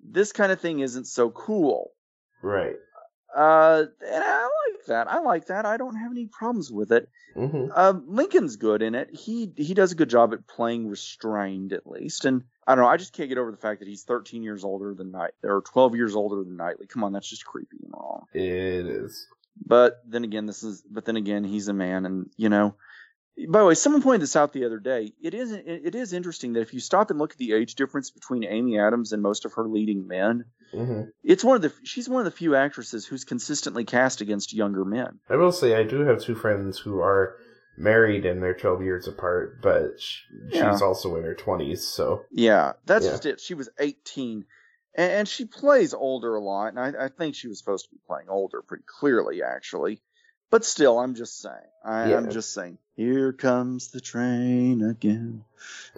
[0.00, 1.90] this kind of thing isn't so cool.
[2.42, 2.76] Right.
[3.34, 5.10] Uh, and I like that.
[5.10, 5.66] I like that.
[5.66, 7.08] I don't have any problems with it.
[7.34, 9.10] hmm Uh, Lincoln's good in it.
[9.14, 12.24] He he does a good job at playing restrained, at least.
[12.24, 12.90] And I don't know.
[12.90, 15.62] I just can't get over the fact that he's 13 years older than Knight, or
[15.62, 16.86] 12 years older than Knightley.
[16.86, 18.26] Come on, that's just creepy and wrong.
[18.32, 19.26] It is.
[19.66, 20.82] But then again, this is.
[20.88, 22.74] But then again, he's a man, and you know.
[23.48, 25.12] By the way, someone pointed this out the other day.
[25.22, 28.10] It is it is interesting that if you stop and look at the age difference
[28.10, 32.08] between Amy Adams and most of her leading men, hmm it's one of the she's
[32.08, 35.18] one of the few actresses who's consistently cast against younger men.
[35.28, 37.36] I will say I do have two friends who are
[37.76, 40.20] married and they're 12 years apart, but sh-
[40.50, 40.72] Yeah.
[40.72, 42.22] she's also in her 20s, so.
[42.30, 43.10] Yeah, that's Yeah.
[43.12, 43.40] just it.
[43.40, 44.44] She was 18,
[44.94, 47.90] and, and she plays older a lot, and I, I think she was supposed to
[47.90, 50.02] be playing older pretty clearly, actually.
[50.54, 51.66] But still, I'm just saying.
[51.84, 52.78] I, I'm just saying.
[52.94, 55.42] Here comes the train again.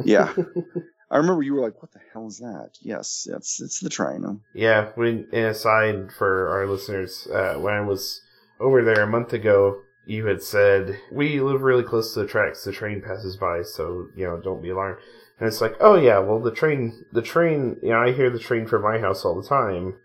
[0.02, 0.32] Yeah,
[1.10, 4.40] I remember you were like, "What the hell is that?" Yes, it's it's the train.
[4.54, 8.22] Yeah, when and aside for our listeners, uh, when I was
[8.58, 12.64] over there a month ago, you had said we live really close to the tracks.
[12.64, 15.00] The train passes by, so you know, don't be alarmed.
[15.38, 18.38] And it's like, oh yeah, well the train, the train, you know, I hear the
[18.38, 19.96] train from my house all the time.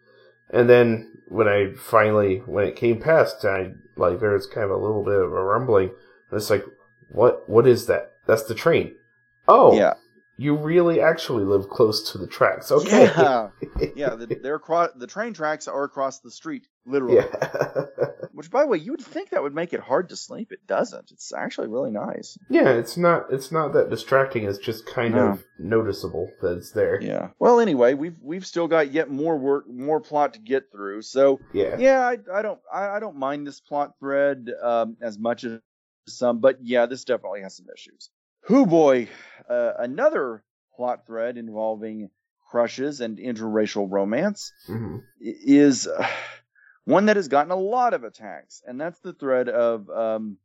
[0.52, 4.72] And then when I finally, when it came past, I like there was kind of
[4.72, 5.90] a little bit of a rumbling.
[6.30, 6.66] And it's like,
[7.08, 7.50] what?
[7.50, 8.18] What is that?
[8.26, 8.96] That's the train.
[9.48, 9.96] Oh, Yeah.
[10.42, 12.72] You really actually live close to the tracks.
[12.72, 13.04] Okay.
[13.06, 13.50] Yeah,
[13.96, 14.16] yeah.
[14.16, 17.18] The, they're across, the train tracks are across the street, literally.
[17.18, 17.86] Yeah.
[18.32, 20.52] Which, by the way, you would think that would make it hard to sleep.
[20.52, 21.12] It doesn't.
[21.12, 22.40] It's actually really nice.
[22.50, 24.46] Yeah, it's not it's not that distracting.
[24.46, 25.28] It's just kind No.
[25.34, 27.00] of noticeable that it's there.
[27.00, 27.30] Yeah.
[27.38, 31.04] Well, anyway, we've we've still got yet more work, more plot to get through.
[31.04, 31.76] So Yeah.
[31.78, 35.60] yeah, I, I don't I, I don't mind this plot thread um, as much as
[36.08, 38.10] some, but yeah, this definitely has some issues.
[38.46, 39.08] Who boy,
[39.50, 40.44] uh, another
[40.76, 42.10] plot thread involving
[42.50, 46.08] crushes and interracial romance hmm is uh,
[46.86, 50.38] one that has gotten a lot of attacks, and that's the thread of um,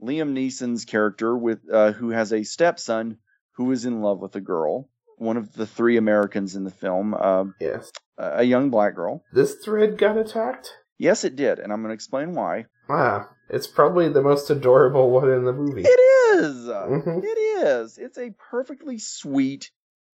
[0.00, 3.18] Liam Neeson's character with uh, who has a stepson
[3.56, 7.14] who is in love with a girl, one of the three Americans in the film,
[7.14, 7.90] uh, Yes.
[8.16, 9.24] a young black girl.
[9.32, 10.70] This thread got attacked?
[10.98, 12.66] Yes, it did, and I'm going to explain why.
[12.88, 15.82] Ah, it's probably the most adorable one in the movie.
[15.82, 16.11] It is.
[16.42, 17.22] Mhm.
[17.24, 17.98] It is.
[17.98, 19.70] It's a perfectly sweet,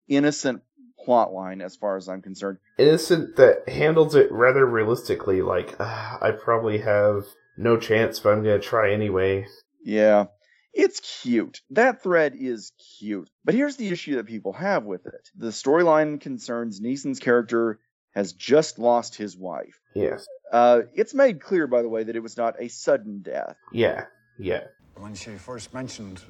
[0.08, 0.62] innocent
[1.04, 2.58] plot line, as far as I'm concerned.
[2.76, 7.24] Innocent that handles it rather realistically, like, ah, I probably have
[7.56, 9.46] no chance, but I'm gonna try anyway.
[9.82, 10.26] Yeah.
[10.74, 11.62] It's cute.
[11.70, 13.30] That thread is cute.
[13.44, 15.30] But here's the issue that people have with it.
[15.36, 17.80] The storyline concerns Neeson's character
[18.14, 19.80] has just lost his wife.
[19.94, 20.26] Yes.
[20.52, 23.56] Uh, it's made clear, by the way, that it was not a sudden death.
[23.72, 24.06] Yeah.
[24.38, 24.64] Yeah.
[24.98, 26.20] When she first mentioned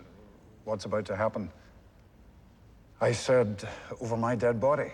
[0.65, 1.51] what's about to happen,
[3.01, 3.67] I said,
[4.01, 4.93] over my dead body.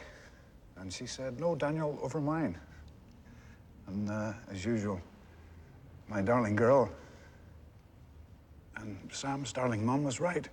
[0.77, 2.57] And she said, no, Daniel, over mine.
[3.87, 5.01] And uh, as usual,
[6.09, 6.91] my darling girl
[8.77, 10.49] and Sam's darling mom was right.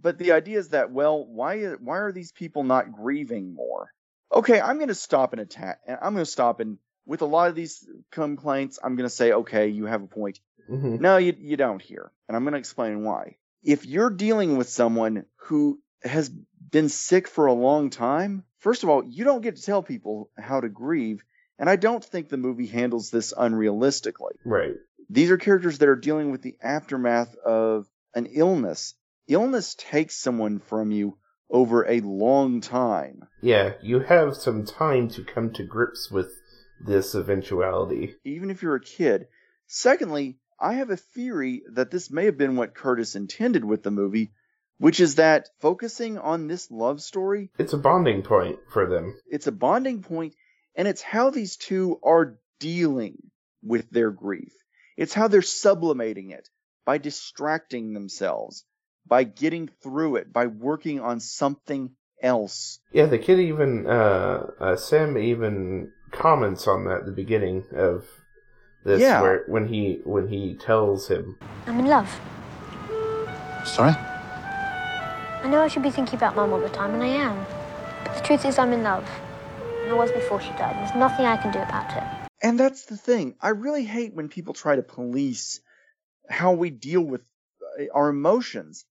[0.00, 3.90] But the idea is that, well, why why are these people not grieving more?
[4.32, 5.80] Okay, I'm going to stop and attack.
[5.88, 9.32] I'm going to stop and with a lot of these complaints, I'm going to say,
[9.32, 10.40] okay, you have a point.
[10.68, 11.00] Mhm.
[11.00, 13.36] No, you you don't here, and I'm going to explain why.
[13.62, 18.88] If you're dealing with someone who has been sick for a long time, first of
[18.88, 21.24] all, you don't get to tell people how to grieve,
[21.58, 24.36] and I don't think the movie handles this unrealistically.
[24.44, 24.74] Right.
[25.08, 28.94] These are characters that are dealing with the aftermath of an illness.
[29.28, 31.16] Illness takes someone from you
[31.50, 33.22] over a long time.
[33.40, 36.32] Yeah, you have some time to come to grips with
[36.84, 38.16] this eventuality.
[38.24, 39.28] even if you're a kid.
[39.66, 43.90] Secondly, I have a theory that this may have been what Curtis intended with the
[43.90, 44.32] movie,
[44.78, 49.14] which is that focusing on this love story, It's a bonding point for them.
[49.26, 50.34] it's a bonding point,
[50.74, 53.16] and it's how these two are dealing
[53.62, 54.52] with their grief.
[54.96, 56.48] It's how they're sublimating it
[56.84, 58.64] by distracting themselves,
[59.06, 61.90] by getting through it, by working on something
[62.22, 62.78] else.
[62.92, 68.06] Yeah, the kid even, uh, uh, Sam even comments on that at the beginning of
[68.86, 69.20] this, Yeah.
[69.20, 72.08] where when he when he tells him, I'm in love.
[73.64, 73.92] Sorry?
[75.42, 77.44] I know I should be thinking about Mum all the time, and I am.
[78.04, 79.08] But the truth is, I'm in love.
[79.82, 80.76] And I was before she died.
[80.76, 82.02] There's nothing I can do about it.
[82.42, 83.34] And that's the thing.
[83.40, 85.60] I really hate when people try to police
[86.28, 87.22] how we deal with
[87.80, 88.84] uh, our emotions.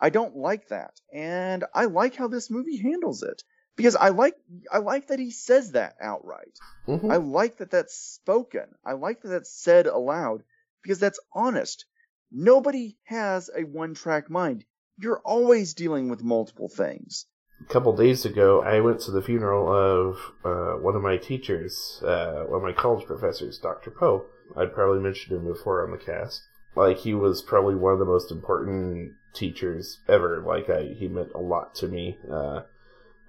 [0.00, 0.92] I don't like that.
[1.12, 3.42] And I like how this movie handles it.
[3.80, 4.34] Because I like
[4.70, 6.58] I like that he says that outright.
[6.86, 7.10] Mhm.
[7.12, 8.66] I like that that's spoken.
[8.84, 10.42] I like that that's said aloud
[10.82, 11.84] because that's honest.
[12.32, 14.64] Nobody has a one-track mind.
[14.98, 17.26] You're always dealing with multiple things.
[17.60, 22.02] a couple days ago, I went to the funeral of uh, one of my teachers,
[22.02, 23.90] uh, one of my college professors, Dr.
[23.90, 24.24] Poe.
[24.56, 26.40] I'd probably mentioned him before on the cast.
[26.74, 30.42] Like, he was probably one of the most important teachers ever.
[30.46, 32.16] Like, I, he meant a lot to me.
[32.32, 32.62] Uh,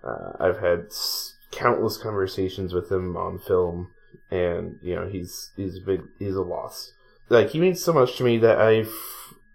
[0.04, 3.92] uh, I've had s- countless conversations with him on film,
[4.30, 6.94] and, you know, he's, he's a big, he's a loss.
[7.30, 8.94] Like, he means so much to me that I've,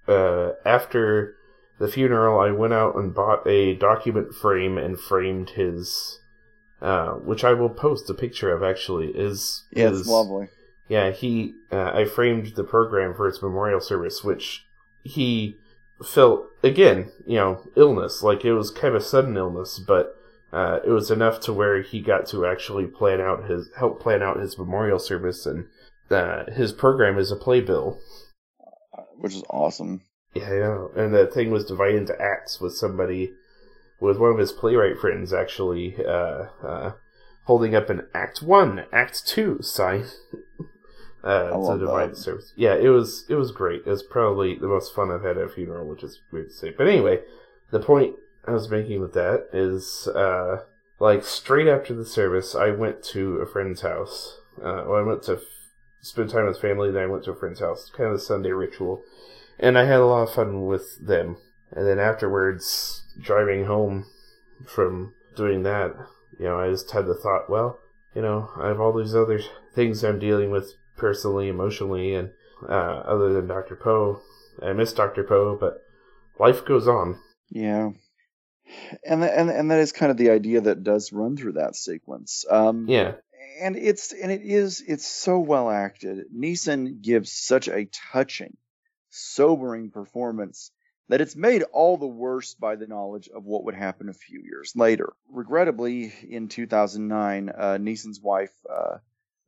[0.09, 1.37] uh, after
[1.79, 6.21] the funeral, I went out and bought a document frame and framed his,
[6.81, 8.63] uh, which I will post a picture of.
[8.63, 10.49] Actually, is Yeah, is it's lovely.
[10.89, 14.67] Yeah, he, uh, I framed the program for its memorial service, which
[15.03, 15.59] he
[16.05, 18.23] felt again, you know, illness.
[18.23, 20.15] Like it was kind of sudden illness, but
[20.57, 24.23] uh, it was enough to where he got to actually plan out his help plan
[24.23, 25.67] out his memorial service, and
[26.11, 28.01] uh, his program is a playbill.
[29.19, 30.01] Which is awesome.
[30.35, 30.87] Yeah.
[30.97, 33.35] And the thing was divided into acts with somebody,
[34.01, 36.93] with one of his playwright friends actually uh, uh,
[37.45, 40.07] holding up an Act 1, Act 2 sign.
[41.23, 42.15] uh, to divide that.
[42.15, 42.55] the service.
[42.57, 43.83] Yeah, it was it was great.
[43.85, 46.55] It was probably the most fun I've had at a funeral, which is weird to
[46.55, 46.71] say.
[46.71, 47.21] But anyway,
[47.71, 48.15] the point
[48.47, 50.65] I was making with that is, uh,
[50.99, 54.41] like straight after the service, I went to a friend's house.
[54.59, 55.43] Uh, well, I went to f-
[56.01, 58.53] spend time with family, then I went to a friend's house, kind of a Sunday
[58.53, 59.03] ritual,
[59.59, 61.37] and I had a lot of fun with them.
[61.73, 64.07] And then afterwards, driving home
[64.65, 65.95] from doing that,
[66.39, 67.81] you know, I just had the thought, well,
[68.15, 69.41] you know, I have all these other
[69.75, 72.31] things I'm dealing with personally, emotionally, and
[72.67, 73.77] uh, other than Dr.
[73.77, 74.23] Poe.
[74.63, 75.23] I miss Dr.
[75.23, 75.83] Poe, but
[76.39, 77.21] life goes on.
[77.51, 77.91] Yeah.
[79.05, 82.45] And and and that is kind of the idea that does run through that sequence.
[82.49, 83.15] Um, Yeah.
[83.61, 86.27] and it's and it is it's so well acted.
[86.35, 88.57] Neeson gives such a touching,
[89.11, 90.71] sobering performance
[91.09, 94.41] that it's made all the worse by the knowledge of what would happen a few
[94.43, 95.13] years later.
[95.31, 98.99] Regrettably, in 2009, uh, Neeson's wife uh,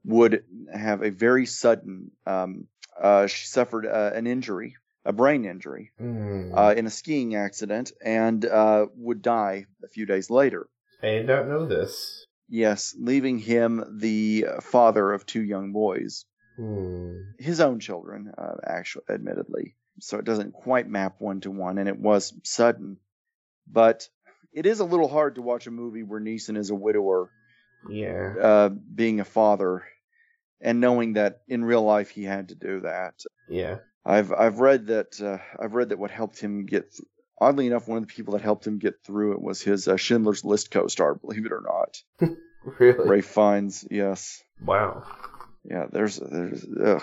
[0.04, 2.12] would have a very sudden.
[2.26, 2.68] Um,
[3.00, 4.76] uh, she suffered uh, an injury,
[5.08, 6.52] a brain injury, Hmm.
[6.54, 10.68] uh, in a skiing accident, and uh, would die a few days later.
[11.02, 12.26] I did not know this.
[12.48, 16.24] Yes, leaving him the father of two young boys,
[16.56, 17.22] Hmm.
[17.38, 19.76] his own children, uh, actually, admittedly.
[20.00, 22.98] So it doesn't quite map one to one, and it was sudden.
[23.66, 24.08] But
[24.52, 27.30] it is a little hard to watch a movie where Neeson is a widower,
[27.88, 28.34] Yeah.
[28.40, 29.84] uh, being a father,
[30.60, 33.14] and knowing that in real life he had to do that.
[33.48, 33.78] Yeah.
[34.04, 36.92] I've I've read that uh, I've read that what helped him get.
[36.92, 37.06] Th-
[37.40, 39.96] oddly enough, one of the people that helped him get through it was his uh,
[39.96, 41.14] Schindler's List co-star.
[41.14, 42.02] Believe it or not,
[42.78, 43.08] Really?
[43.08, 43.86] Ralph Fiennes.
[43.90, 44.42] Yes.
[44.64, 45.04] Wow.
[45.64, 47.02] Yeah, there's there's ugh.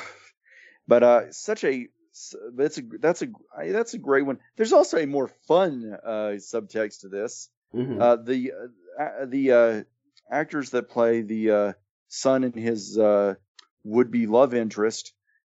[0.87, 3.27] but uh such a s- but it's a that's a
[3.71, 4.39] that's a great one.
[4.57, 7.49] There's also a more fun uh subtext to this.
[7.73, 8.01] Mhm.
[8.01, 8.53] Uh the
[8.99, 9.83] uh, the uh
[10.31, 11.73] actors that play the uh
[12.07, 13.35] son and his uh
[13.83, 15.13] would be love interest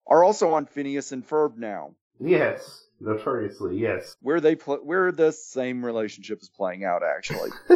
[0.06, 1.94] are also on Phineas and Ferb now.
[2.20, 2.84] Yes.
[3.00, 4.16] Notoriously, yes.
[4.22, 7.50] Where they play where the same relationship is playing out actually.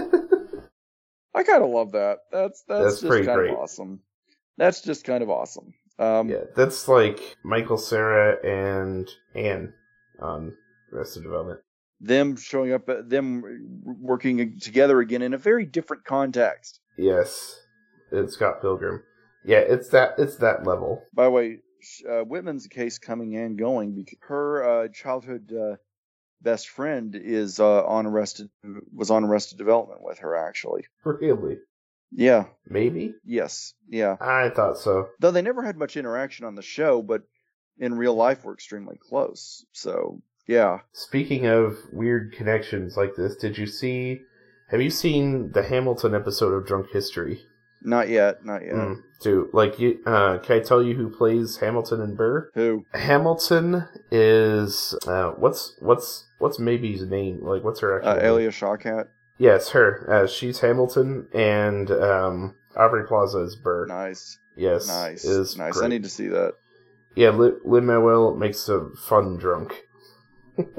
[1.35, 2.18] I kind of love that.
[2.33, 3.53] That's that's, That's just pretty kind great.
[3.53, 4.01] of awesome.
[4.57, 5.74] That's just kind of awesome.
[5.99, 9.74] Um Yeah, that's like Michael Cera and Anne
[10.20, 10.47] on
[10.91, 11.61] Rest Arrested Development.
[12.01, 13.43] them showing up, them
[14.01, 16.81] working together again in a very different context.
[16.99, 17.61] Yes,
[18.11, 19.03] it's Scott Pilgrim.
[19.45, 21.03] Yeah, it's that it's that level.
[21.14, 21.59] By the way,
[22.09, 25.76] uh, Whitman's case coming and going because her uh, childhood uh,
[26.41, 28.51] best friend is uh, on arrested
[28.95, 30.87] was on Arrested Development with her actually.
[31.05, 31.59] Really?
[32.12, 32.47] Yeah.
[32.66, 33.14] Maybe?
[33.24, 33.74] Yes.
[33.89, 34.16] Yeah.
[34.20, 35.09] I thought so.
[35.20, 37.22] Though they never had much interaction on the show, but
[37.78, 39.64] in real life we're extremely close.
[39.72, 40.81] So yeah.
[40.93, 44.22] Speaking of weird connections like this, did you see?
[44.70, 47.45] Have you seen the Hamilton episode of Drunk History?
[47.83, 48.45] Not yet.
[48.45, 48.74] Not yet.
[48.74, 52.51] Mm, dude, like you, uh, can I tell you who plays Hamilton and Burr?
[52.55, 52.85] Who?
[52.93, 57.41] Hamilton is uh, what's what's what's Maeby's name?
[57.43, 58.24] Like, what's her actual Uh, name?
[58.26, 59.07] Alia Shawkat.
[59.39, 60.07] Yes, her.
[60.12, 63.87] Uh, she's Hamilton, and um, Aubrey Plaza is Burr.
[63.87, 64.39] Nice.
[64.57, 65.24] Yes, Nice.
[65.24, 65.81] is nice.
[65.81, 66.53] I need to see that.
[67.16, 69.74] Yeah, Lin Manuel makes a fun drunk.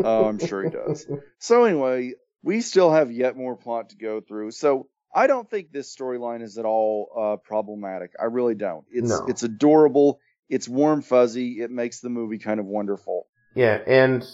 [0.03, 1.07] Oh, I'm sure he does.
[1.39, 4.51] So anyway, we still have yet more plot to go through.
[4.51, 8.11] So I don't think this storyline is at all uh, problematic.
[8.19, 8.85] I really don't.
[8.91, 9.25] It's No.
[9.27, 10.19] it's adorable.
[10.49, 11.61] It's warm fuzzy.
[11.61, 13.27] It makes the movie kind of wonderful.
[13.55, 14.25] Yeah, and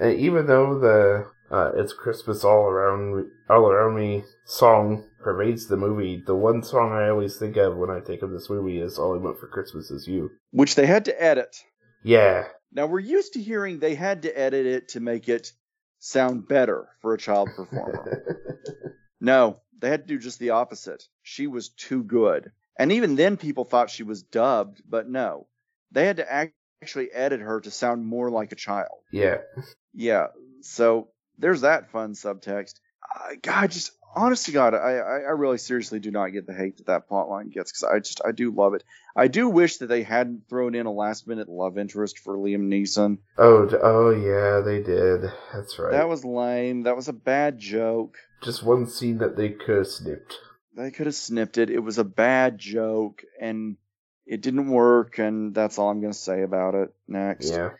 [0.00, 5.76] uh, even though the uh, "It's Christmas All Around All Around Me" song pervades the
[5.76, 8.98] movie, the one song I always think of when I think of this movie is
[8.98, 11.56] "All I Want for Christmas Is You." Which they had to edit.
[12.02, 15.52] Yeah, Now we're used to hearing they had to edit it to make it
[15.98, 18.24] sound better for a child performer.
[19.20, 21.04] no, they had to do just the opposite.
[21.22, 22.52] She was too good.
[22.78, 25.46] And even then people thought she was dubbed, but no.
[25.92, 29.00] They had to act- actually edit her to sound more like a child.
[29.12, 29.38] yeah,
[29.92, 30.28] Yeah,
[30.62, 31.08] so
[31.38, 32.74] there's that fun subtext.
[33.14, 36.54] Uh, God, just honest to God, I, I I really seriously do not get the
[36.54, 38.84] hate that that plotline gets because I just I do love it.
[39.16, 42.68] I do wish that they hadn't thrown in a last minute love interest for Liam
[42.68, 43.18] Neeson.
[43.36, 45.30] Oh, oh yeah, they did.
[45.52, 45.92] That's right.
[45.92, 46.82] That was lame.
[46.84, 48.16] That was a bad joke.
[48.42, 50.38] Just one scene that they could have snipped.
[50.76, 51.70] They could have snipped it.
[51.70, 53.76] It was a bad joke and
[54.26, 55.18] it didn't work.
[55.18, 56.94] And that's all I'm going to say about it.
[57.08, 57.50] Next.
[57.50, 57.70] Yeah,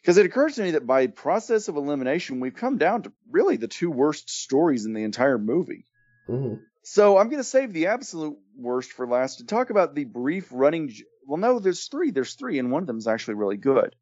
[0.00, 3.56] Because it occurs to me that by process of elimination, we've come down to really
[3.56, 5.84] the two worst stories in the entire movie.
[6.26, 6.54] hmm
[6.84, 10.48] So I'm going to save the absolute worst for last to talk about the brief
[10.50, 10.88] running.
[10.88, 12.12] j- Well, no, there's three.
[12.12, 13.94] There's three, and one of them is actually really good.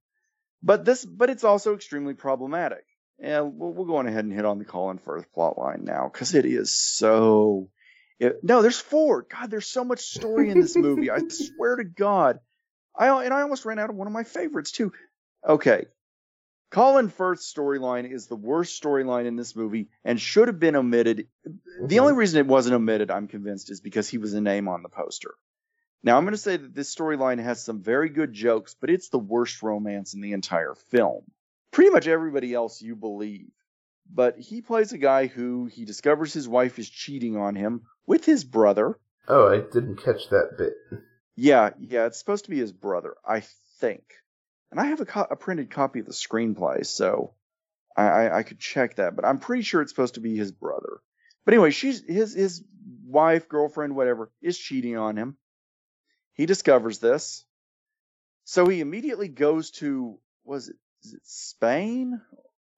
[0.63, 2.85] But this, but it's also extremely problematic.
[3.19, 6.09] And we'll, we'll go on ahead and hit on the Colin Firth plot line now
[6.13, 7.69] because it is so.
[8.19, 9.27] It, no, there's four.
[9.31, 11.11] God, there's so much story in this movie.
[11.11, 12.41] I swear to God,
[12.95, 14.93] I and I almost ran out of one of my favorites too.
[15.47, 15.87] Okay.
[16.71, 21.29] Colin Firth's storyline is the worst storyline in this movie and should have been omitted.
[21.45, 21.51] The
[21.81, 22.01] mm-hmm.
[22.01, 24.89] only reason it wasn't omitted, I'm convinced, is because he was a name on the
[24.89, 25.35] poster.
[26.03, 29.09] Now, I'm going to say that this storyline has some very good jokes, but it's
[29.09, 31.25] the worst romance in the entire film.
[31.77, 33.51] Pretty much everybody else you believe.
[34.11, 38.25] But he plays a guy who he discovers his wife is cheating on him with
[38.25, 38.99] his brother.
[39.29, 40.73] Oh, I didn't catch that bit.
[41.35, 43.43] Yeah, yeah, it's supposed to be his brother, I
[43.79, 44.05] think.
[44.71, 47.35] And I have a, co- a printed copy of the screenplay, so
[47.95, 49.15] I, I, I could check that.
[49.15, 51.03] But I'm pretty sure it's supposed to be his brother.
[51.45, 52.65] But anyway, she's his his
[53.05, 55.37] wife, girlfriend, whatever, is cheating on him.
[56.33, 57.45] He discovers this,
[58.45, 60.77] so he immediately goes to was it
[61.23, 62.21] Spain?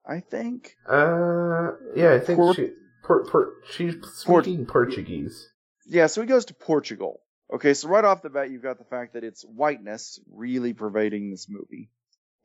[0.06, 0.74] I think.
[0.88, 2.70] Uh, yeah, I think Port- she,
[3.04, 5.50] por, por, she's speaking Portuguese.
[5.86, 7.20] Yeah, so he goes to Portugal.
[7.52, 11.30] Okay, so right off the bat, you've got the fact that it's whiteness really pervading
[11.30, 11.90] this movie.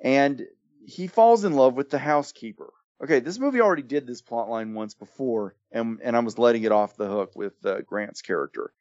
[0.01, 0.41] And
[0.85, 2.71] he falls in love with the housekeeper.
[3.03, 6.63] Okay, this movie already did this plot line once before, and, and I was letting
[6.63, 8.71] it off the hook with uh, Grant's character.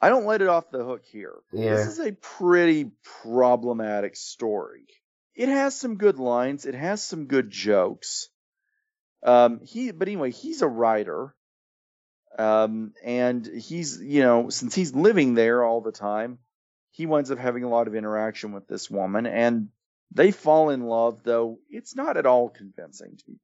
[0.00, 1.34] I don't let it off the hook here.
[1.52, 1.74] Yeah.
[1.74, 4.86] This is a pretty problematic story.
[5.38, 8.28] It has some good lines, it has some good jokes.
[9.22, 11.32] Um, he, but anyway, he's a writer.
[12.36, 16.40] Um, and he's, you know, since he's living there all the time,
[16.90, 19.68] he winds up having a lot of interaction with this woman and
[20.10, 23.38] they fall in love, though it's not at all convincing to be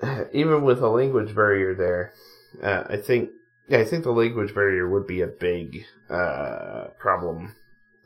[0.00, 0.30] blunt.
[0.32, 2.14] Even with a language barrier there,
[2.62, 3.28] uh, I think,
[3.68, 7.54] yeah, I think the language barrier would be a big uh, problem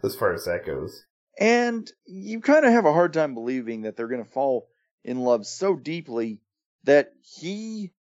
[0.02, 1.05] as far as that goes.
[1.38, 4.68] And you kind of have a hard time believing that they're going to fall
[5.04, 6.40] in love so deeply
[6.84, 7.92] that he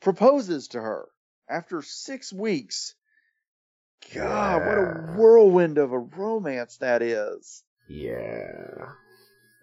[0.00, 1.06] proposes to her
[1.48, 2.94] after six weeks.
[4.12, 7.64] God, what a whirlwind of a romance that is.
[7.88, 8.92] Yeah.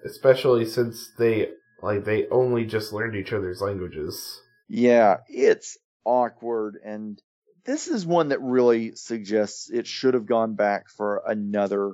[0.03, 1.49] Especially since they
[1.81, 4.41] like they only just learned each other's languages.
[4.67, 7.21] Yeah, it's awkward and
[7.65, 11.93] this is one that really suggests it should have gone back for another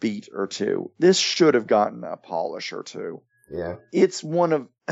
[0.00, 0.90] beat or two.
[0.98, 3.22] This should have gotten a polish or two.
[3.50, 3.76] Yeah.
[3.92, 4.68] It's one of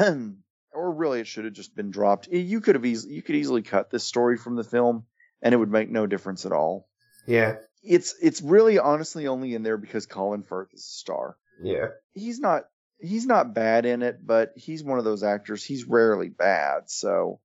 [0.75, 2.29] or really it should have just been dropped.
[2.29, 5.05] You could have easily you could easily cut this story from the film
[5.41, 6.89] and it would make no difference at all.
[7.27, 7.57] Yeah.
[7.83, 11.37] It's it's really honestly only in there because Colin Firth is a star.
[11.63, 11.87] Yeah.
[12.13, 12.65] He's not
[13.01, 15.65] he's not bad in it, but he's one of those actors.
[15.65, 17.41] He's rarely bad, so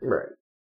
[0.00, 0.28] Right.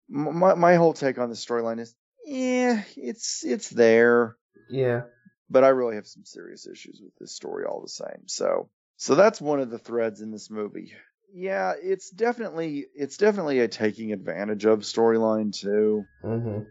[0.10, 1.96] my my whole take on the storyline is,
[2.26, 4.36] yeah, it's it's there,
[4.70, 5.04] Yeah.
[5.50, 8.28] But I really have some serious issues with this story all the same.
[8.28, 10.94] So so that's one of the threads in this movie.
[11.34, 16.06] Yeah, it's definitely it's definitely a taking advantage of storyline too.
[16.24, 16.64] Mm-hmm.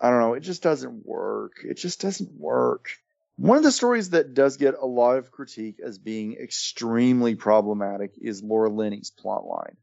[0.00, 1.52] I don't know, it just doesn't work.
[1.64, 2.90] It just doesn't work.
[3.36, 8.12] One of the stories that does get a lot of critique as being extremely problematic
[8.18, 9.76] is Laura Linney's plotline.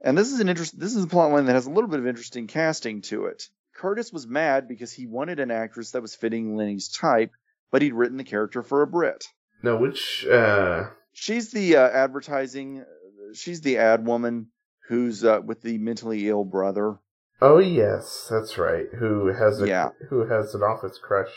[0.00, 2.06] And this is an interest this is a plotline that has a little bit of
[2.06, 3.48] interesting casting to it.
[3.74, 7.32] Curtis was mad because he wanted an actress that was fitting Linney's type,
[7.74, 9.24] but he'd written the character for a Brit.
[9.60, 12.84] No, which uh She's the uh, advertising
[13.32, 14.52] she's the ad woman
[14.86, 16.98] who's uh, with the mentally ill brother.
[17.42, 18.86] oh yes, that's right.
[18.96, 19.88] Who has a Yeah.
[20.08, 21.32] who has an office crush?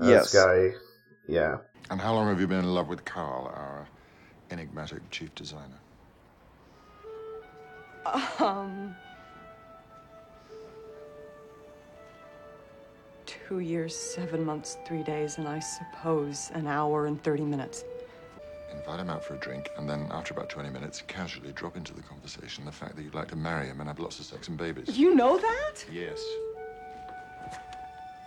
[0.00, 0.30] on Yes.
[0.30, 0.78] This guy.
[1.26, 1.56] Yeah.
[1.90, 3.88] And how long have you been in love with Carl, our
[4.52, 5.80] enigmatic chief designer?
[8.38, 8.94] Um.
[13.48, 17.84] Two years, seven months, three days, and I suppose an hour and 30 minutes.
[18.72, 21.92] Invite him out for a drink, and then after about 20 minutes, casually drop into
[21.92, 24.48] the conversation the fact that you'd like to marry him and have lots of sex
[24.48, 24.98] and babies.
[24.98, 25.84] You know that?
[25.92, 26.24] Yes.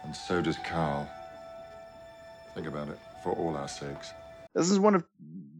[0.03, 1.09] And so does Carl.
[2.53, 4.11] Think about it, for all our sakes.
[4.53, 5.03] This is one of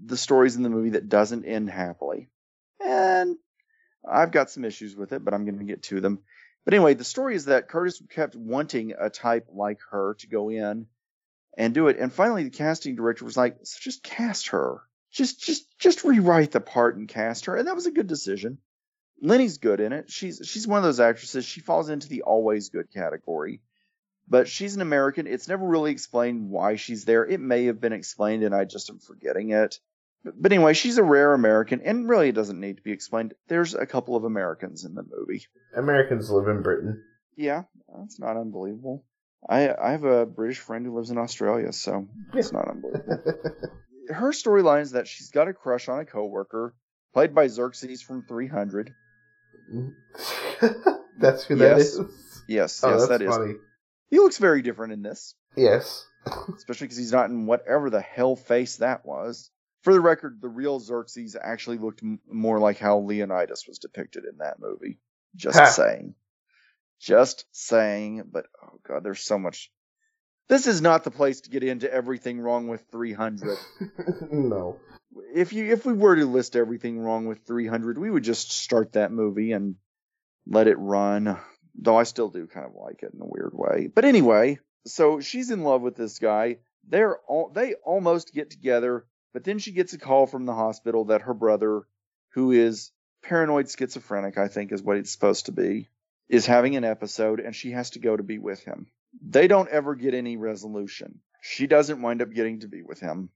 [0.05, 2.30] the stories in the movie that doesn't end happily.
[2.80, 3.38] And
[4.08, 6.20] I've got some issues with it, but I'm going to get to them.
[6.68, 10.49] But anyway, the story is that Curtis kept wanting a type like her to go
[10.49, 10.88] in
[11.57, 11.97] and do it.
[11.97, 14.82] And finally the casting director was like, so just cast her.
[15.09, 17.55] Just just just rewrite the part and cast her.
[17.55, 18.57] And that was a good decision.
[19.22, 20.11] Linney's good in it.
[20.11, 21.45] She's she's one of those actresses.
[21.45, 23.61] She falls into the always good category.
[24.28, 25.26] But she's an American.
[25.26, 27.26] It's never really explained why she's there.
[27.26, 29.80] It may have been explained and I just am forgetting it.
[30.24, 33.34] But, anyway, she's a rare American and really it doesn't need to be explained.
[33.47, 35.45] There's a couple of Americans in the movie.
[35.76, 37.03] Americans live in Britain.
[37.36, 37.63] Yeah,
[37.97, 39.05] that's not unbelievable.
[39.47, 43.24] I I have a British friend who lives in Australia, so it's not unbelievable.
[44.09, 46.74] Her storyline is that she's got a crush on a coworker,
[47.13, 48.93] played by Xerxes from 300.
[51.20, 51.88] That's who that yes.
[51.88, 51.99] is.
[52.47, 53.36] Yes, Oh, yes, that's that is.
[53.36, 53.53] funny.
[54.09, 55.36] He looks very different in this.
[55.55, 56.05] Yes.
[56.55, 59.49] especially because he's not in whatever the hell face that was.
[59.84, 64.25] For the record, the real Xerxes actually looked m- more like how Leonidas was depicted
[64.25, 64.99] in that movie.
[65.36, 66.15] Just saying.
[66.99, 68.23] Just saying.
[68.32, 69.71] But oh god, there's so much.
[70.49, 73.57] This is not the place to get into everything wrong with 300.
[74.32, 74.78] no.
[75.36, 78.93] if you if we were to list everything wrong with 300, we would just start
[78.93, 79.75] that movie and
[80.47, 81.38] let it run.
[81.75, 83.88] Though I still do kind of like it in a weird way.
[83.93, 86.57] But anyway, so she's in love with this guy.
[86.88, 91.05] They're all they almost get together, but then she gets a call from the hospital
[91.05, 91.84] that her brother,
[92.34, 92.91] who is
[93.23, 95.89] paranoid schizophrenic, I think is what it's supposed to be,
[96.30, 98.88] is having an episode and she has to go to be with him.
[99.21, 101.19] They don't ever get any resolution.
[101.41, 103.30] She doesn't wind up getting to be with him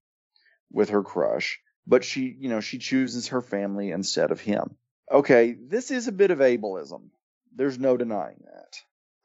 [0.71, 4.75] with her crush, but she, you know, she chooses her family instead of him.
[5.11, 7.09] Okay, this is a bit of ableism.
[7.55, 8.77] There's no denying that.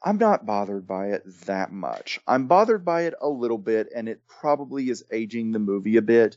[0.02, 2.20] I'm not bothered by it that much.
[2.26, 6.02] I'm bothered by it a little bit, and it probably is aging the movie a
[6.02, 6.36] bit.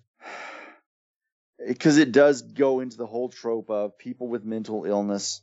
[1.68, 5.42] Because it does go into the whole trope of people with mental illness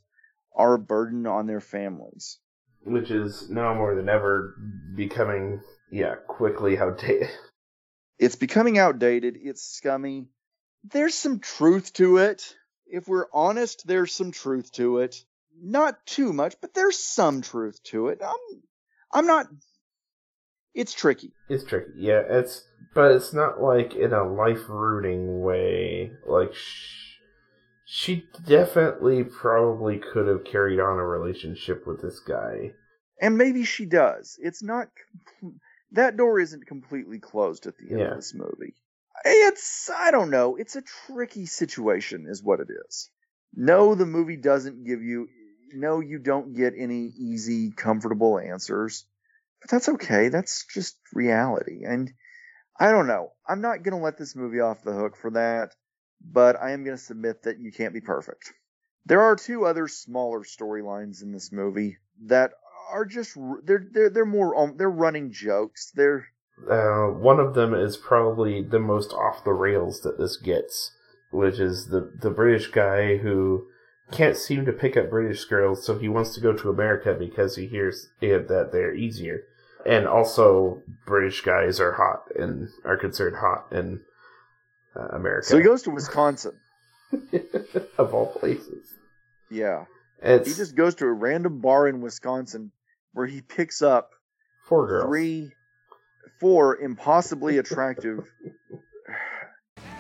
[0.54, 2.38] are a burden on their families.
[2.82, 4.54] Which is now more than ever
[4.94, 5.60] becoming,
[5.90, 7.28] yeah, quickly outdated.
[8.18, 9.36] It's becoming outdated.
[9.38, 10.28] It's scummy.
[10.84, 12.56] There's some truth to it.
[12.86, 15.22] If we're honest, there's some truth to it.
[15.60, 18.22] Not too much, but there's some truth to it.
[18.24, 18.62] I'm,
[19.12, 19.46] I'm not.
[20.74, 21.32] It's tricky.
[21.48, 22.22] It's tricky, yeah.
[22.28, 22.64] It's
[22.96, 26.10] but it's not like in a life rooting way.
[26.26, 27.12] Like sh-
[27.84, 32.72] she definitely probably could have carried on a relationship with this guy.
[33.20, 34.36] And maybe she does.
[34.42, 34.88] It's not.
[35.40, 35.60] com-
[35.92, 38.10] That door isn't completely closed at the end Yeah.
[38.10, 38.74] of this movie.
[39.24, 39.88] It's.
[39.88, 40.56] I don't know.
[40.56, 43.10] It's a tricky situation, is what it is.
[43.54, 45.28] No, the movie doesn't give you.
[45.72, 49.04] No, you don't get any easy, comfortable answers.
[49.62, 50.28] But that's okay.
[50.28, 51.84] That's just reality.
[51.84, 52.12] And
[52.78, 53.32] I don't know.
[53.48, 55.74] I'm not going to let this movie off the hook for that,
[56.20, 58.52] but I am going to submit that you can't be perfect.
[59.04, 62.52] There are two other smaller storylines in this movie that
[62.90, 65.92] are just they're they're they're more um, they're running jokes.
[65.94, 66.26] They're
[66.70, 70.92] Uh, one of them is probably the most off the rails that this gets,
[71.30, 73.66] which is the the British guy who
[74.10, 77.56] can't seem to pick up British girls, so he wants to go to America because
[77.56, 79.42] he hears that they're easier.
[79.86, 84.00] And also, British guys are hot and are considered hot in
[84.96, 85.46] uh, America.
[85.46, 86.58] so he goes to Wisconsin.
[87.98, 88.88] of all places.
[89.48, 89.84] Yeah,
[90.20, 92.72] It's he just goes to a random bar in Wisconsin
[93.12, 94.10] where he picks up
[94.68, 95.06] four girls.
[95.06, 95.52] three,
[96.40, 98.24] four impossibly attractive.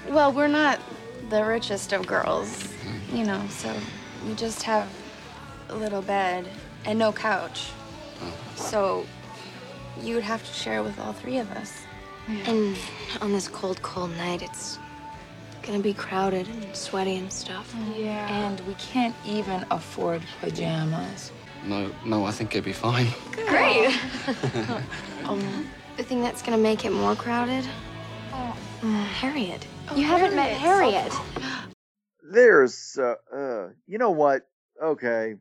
[0.08, 0.78] Well, we're not
[1.30, 2.68] the richest of girls,
[3.12, 3.74] you know, so
[4.24, 4.88] we just have
[5.68, 6.48] a little bed
[6.84, 7.70] and no couch.
[8.54, 9.04] So
[10.02, 11.82] you'd have to share with all three of us.
[12.46, 12.76] And
[13.20, 14.78] on this cold, cold night, it's
[15.62, 17.74] gonna be crowded and sweaty and stuff.
[17.96, 18.28] Yeah.
[18.28, 21.30] And we can't even afford pajamas.
[21.64, 23.08] No, no, I think it'd be fine.
[23.32, 23.96] Great.
[25.24, 27.66] Um, the thing that's gonna make it more crowded?
[28.32, 28.56] Oh.
[28.84, 29.66] Uh, Harriet.
[29.96, 31.12] you haven't met Harriet.
[32.22, 34.46] There's, uh, uh, you know what?
[34.80, 35.34] Okay,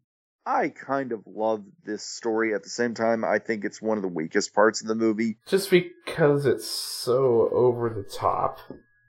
[0.45, 2.53] I kind of love this story.
[2.53, 5.37] At the same time, I think it's one of the weakest parts of the movie.
[5.47, 8.59] just because it's so over the top.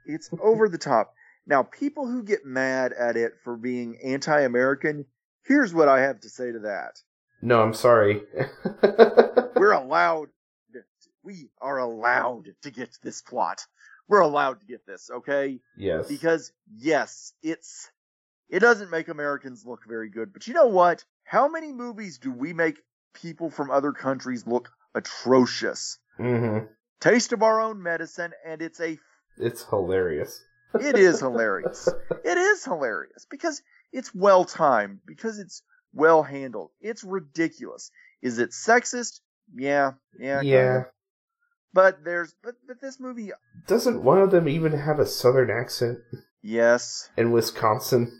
[0.06, 1.12] It's over the top.
[1.46, 5.04] Now, people who get mad at it for being anti-American,
[5.44, 7.00] here's what I have to say to that.
[7.42, 8.22] No, I'm sorry.
[9.56, 10.28] We're allowed,
[11.22, 13.66] we are allowed to get this plot.
[14.08, 15.60] We're allowed to get this, okay?
[15.76, 16.08] yes.
[16.08, 17.90] Because yes, it's
[18.48, 20.32] it doesn't make Americans look very good.
[20.32, 21.04] But you know what?
[21.26, 22.78] How many movies do we make
[23.12, 25.98] people from other countries look atrocious?
[26.16, 26.58] hmm
[27.00, 28.96] Taste of our own medicine, and it's a
[29.36, 30.44] It's hilarious.
[30.80, 31.88] it is hilarious.
[32.24, 33.60] It is hilarious because
[33.92, 35.62] it's well timed, because it's
[35.92, 36.70] well handled.
[36.80, 37.90] It's ridiculous.
[38.22, 39.20] Is it sexist?
[39.54, 40.84] Yeah, yeah, Yeah.
[41.72, 43.32] But there's but but this movie,
[43.66, 45.98] Doesn't one of them even have a southern accent
[46.40, 48.12] yes, in Wisconsin?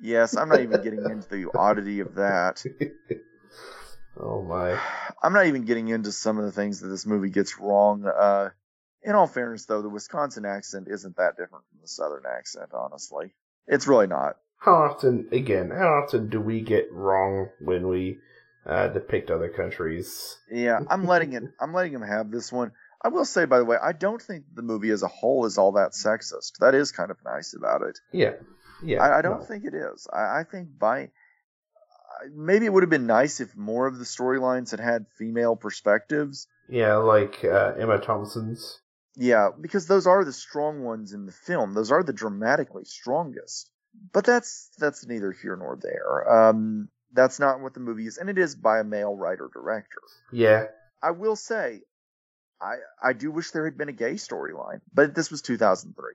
[0.00, 0.36] Yes.
[0.36, 2.64] I'm not even getting into the oddity of that.
[4.22, 4.78] Oh my.
[5.22, 8.04] I'm not even getting into some of the things that this movie gets wrong.
[8.04, 8.50] Uh,
[9.02, 12.70] in all fairness, though, the Wisconsin accent isn't that different from the Southern accent.
[12.74, 13.32] Honestly,
[13.66, 14.36] it's really not.
[14.58, 18.18] How often, again, how often do we get wrong when we
[18.66, 20.36] uh, depict other countries?
[20.50, 21.44] Yeah, I'm letting it.
[21.58, 22.72] I'm letting him have this one.
[23.02, 25.56] I will say, by the way, I don't think the movie as a whole is
[25.56, 26.58] all that sexist.
[26.60, 27.98] That is kind of nice about it.
[28.12, 28.32] Yeah.
[28.82, 29.02] Yeah.
[29.02, 29.44] I, I don't no.
[29.44, 30.06] think it is.
[30.12, 31.10] I, I think by,
[32.34, 36.46] maybe it would have been nice if more of the storylines had had female perspectives.
[36.68, 38.80] Yeah, like uh, Emma Thompson's.
[39.16, 41.74] Yeah, because those are the strong ones in the film.
[41.74, 43.70] Those are the dramatically strongest.
[44.12, 46.48] But that's that's neither here nor there.
[46.48, 50.00] Um, that's not what the movie is, and it is by a male writer director.
[50.32, 50.66] Yeah.
[51.02, 51.82] I will say,
[52.60, 56.12] I I do wish there had been a gay storyline, but this was 2003.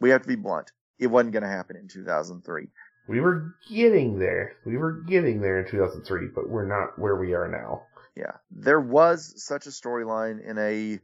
[0.00, 0.72] We have to be blunt.
[0.98, 2.68] It wasn't going to happen in 2003.
[3.08, 4.56] We were getting there.
[4.66, 7.82] We were getting there in 2003, but we're not where we are now.
[8.14, 10.98] Yeah, there was such a storyline in a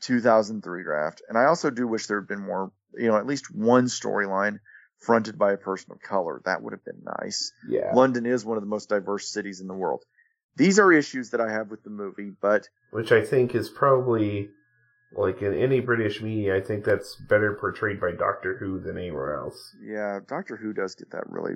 [0.00, 2.72] 2003 draft, and I also do wish there had been more.
[2.94, 4.58] You know, at least one storyline
[4.98, 6.40] fronted by a person of color.
[6.44, 7.52] That would have been nice.
[7.68, 7.92] Yeah.
[7.94, 10.04] London is one of the most diverse cities in the world.
[10.56, 14.50] These are issues that I have with the movie, but Which I think is probably,
[15.14, 19.34] like in any British media, I think that's better portrayed by Doctor Who than anywhere
[19.36, 19.74] else.
[19.82, 21.54] yeah, Doctor Who does get that really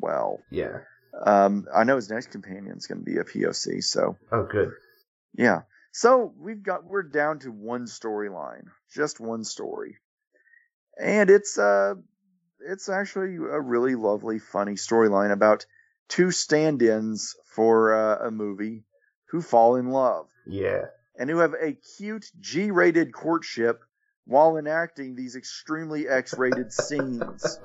[0.00, 0.40] well.
[0.50, 0.78] Yeah.
[1.24, 4.72] Um, I know his next companion is going to be a POC, so Oh, good.
[5.34, 5.62] yeah.
[5.92, 8.64] So we've got we're down to one storyline,
[8.94, 9.96] just one story,
[11.00, 11.94] and it's uh
[12.60, 15.64] it's actually a really lovely, funny storyline about
[16.08, 18.84] two stand-ins for uh, a movie
[19.30, 20.86] who fall in love Yeah.
[21.18, 23.82] And who have a cute G-rated courtship
[24.24, 27.58] while enacting these extremely X-rated scenes.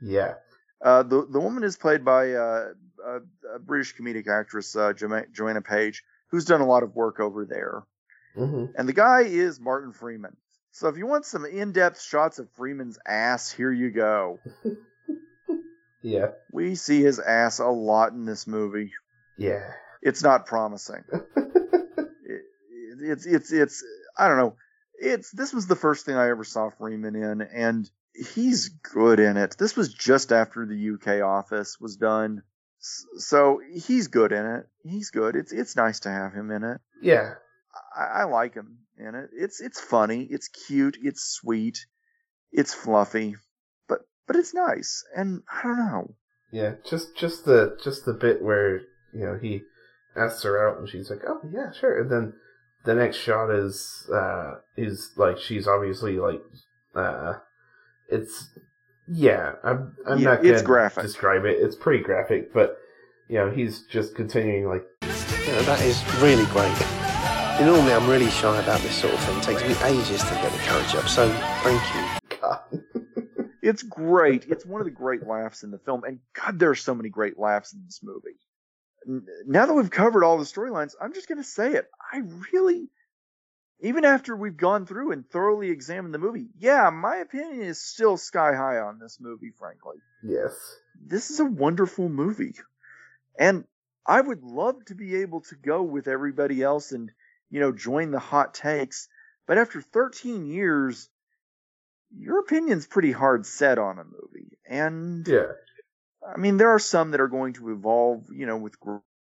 [0.00, 0.34] Yeah.
[0.82, 2.68] Uh, the the woman is played by uh,
[3.04, 3.16] a,
[3.54, 7.44] a British comedic actress, uh, Jo- Joanna Page, who's done a lot of work over
[7.44, 7.82] there.
[8.34, 10.36] hmm And the guy is Martin Freeman.
[10.72, 14.38] So if you want some in-depth shots of Freeman's ass, here you go.
[16.02, 16.28] Yeah.
[16.50, 18.92] We see his ass a lot in this movie.
[19.36, 19.70] Yeah.
[20.00, 21.04] It's not promising.
[23.00, 23.84] it, it's it's it's
[24.16, 24.56] I don't know.
[24.94, 29.36] It's this was the first thing I ever saw Freeman in, and he's good in
[29.36, 29.56] it.
[29.58, 32.42] This was just after the UK Office was done,
[32.78, 34.68] so he's good in it.
[34.84, 35.36] He's good.
[35.36, 36.80] It's it's nice to have him in it.
[37.02, 37.34] Yeah.
[37.96, 39.30] I, I like him in it.
[39.32, 40.26] It's it's funny.
[40.30, 40.98] It's cute.
[41.02, 41.86] It's sweet.
[42.52, 43.36] It's fluffy,
[43.88, 45.04] but but it's nice.
[45.16, 46.14] And I don't know.
[46.52, 46.74] Yeah.
[46.88, 48.80] Just just the just the bit where
[49.12, 49.62] you know he
[50.16, 52.34] asks her out and she's like, oh yeah, sure, and then
[52.84, 56.42] the next shot is uh is like she's obviously like
[56.94, 57.34] uh
[58.08, 58.48] it's
[59.08, 61.02] yeah i'm i'm Yeah, not gonna it's graphic.
[61.02, 62.78] describe it it's pretty graphic but
[63.28, 66.76] you know he's just continuing like Yeah, that is really great.
[67.58, 69.36] You know, Normally, I'm really shy about this sort of thing.
[69.36, 71.08] It takes me ages to get the courage up.
[71.08, 71.28] So,
[71.62, 72.38] thank you.
[72.40, 72.82] god
[73.62, 74.46] It's great.
[74.48, 77.10] It's one of the great laughs in the film, and God, there are so many
[77.10, 78.38] great laughs in this movie.
[79.06, 81.90] Now that we've covered all the storylines, I'm just going to say it.
[82.12, 82.22] I
[82.52, 82.88] really,
[83.80, 88.16] even after we've gone through and thoroughly examined the movie, yeah, my opinion is still
[88.16, 89.96] sky high on this movie, frankly.
[90.22, 90.54] yes
[91.02, 92.54] This is a wonderful movie.
[93.38, 93.64] And
[94.06, 97.10] I would love to be able to go with everybody else and,
[97.48, 99.08] you know, join the hot takes.
[99.46, 101.08] But after 13 years,
[102.16, 104.58] your opinion's pretty hard set on a movie.
[104.68, 105.52] And yeah
[106.26, 108.76] I mean, there are some that are going to evolve, you know, with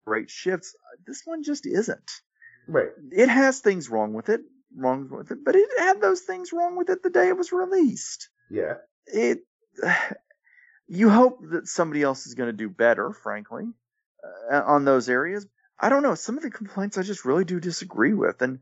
[0.05, 0.75] great shifts.
[1.05, 2.11] This one just isn't.
[2.67, 4.41] right It has things wrong with it,
[4.75, 7.51] wrong with it, but it had those things wrong with it the day it was
[7.51, 8.29] released.
[8.49, 8.75] yeah
[9.05, 9.39] It,
[10.87, 13.65] you hope that somebody else is going to do better, frankly,
[14.51, 15.45] uh, on those areas.
[15.79, 16.15] I don't know.
[16.15, 18.59] Some of the complaints I just really do disagree with, and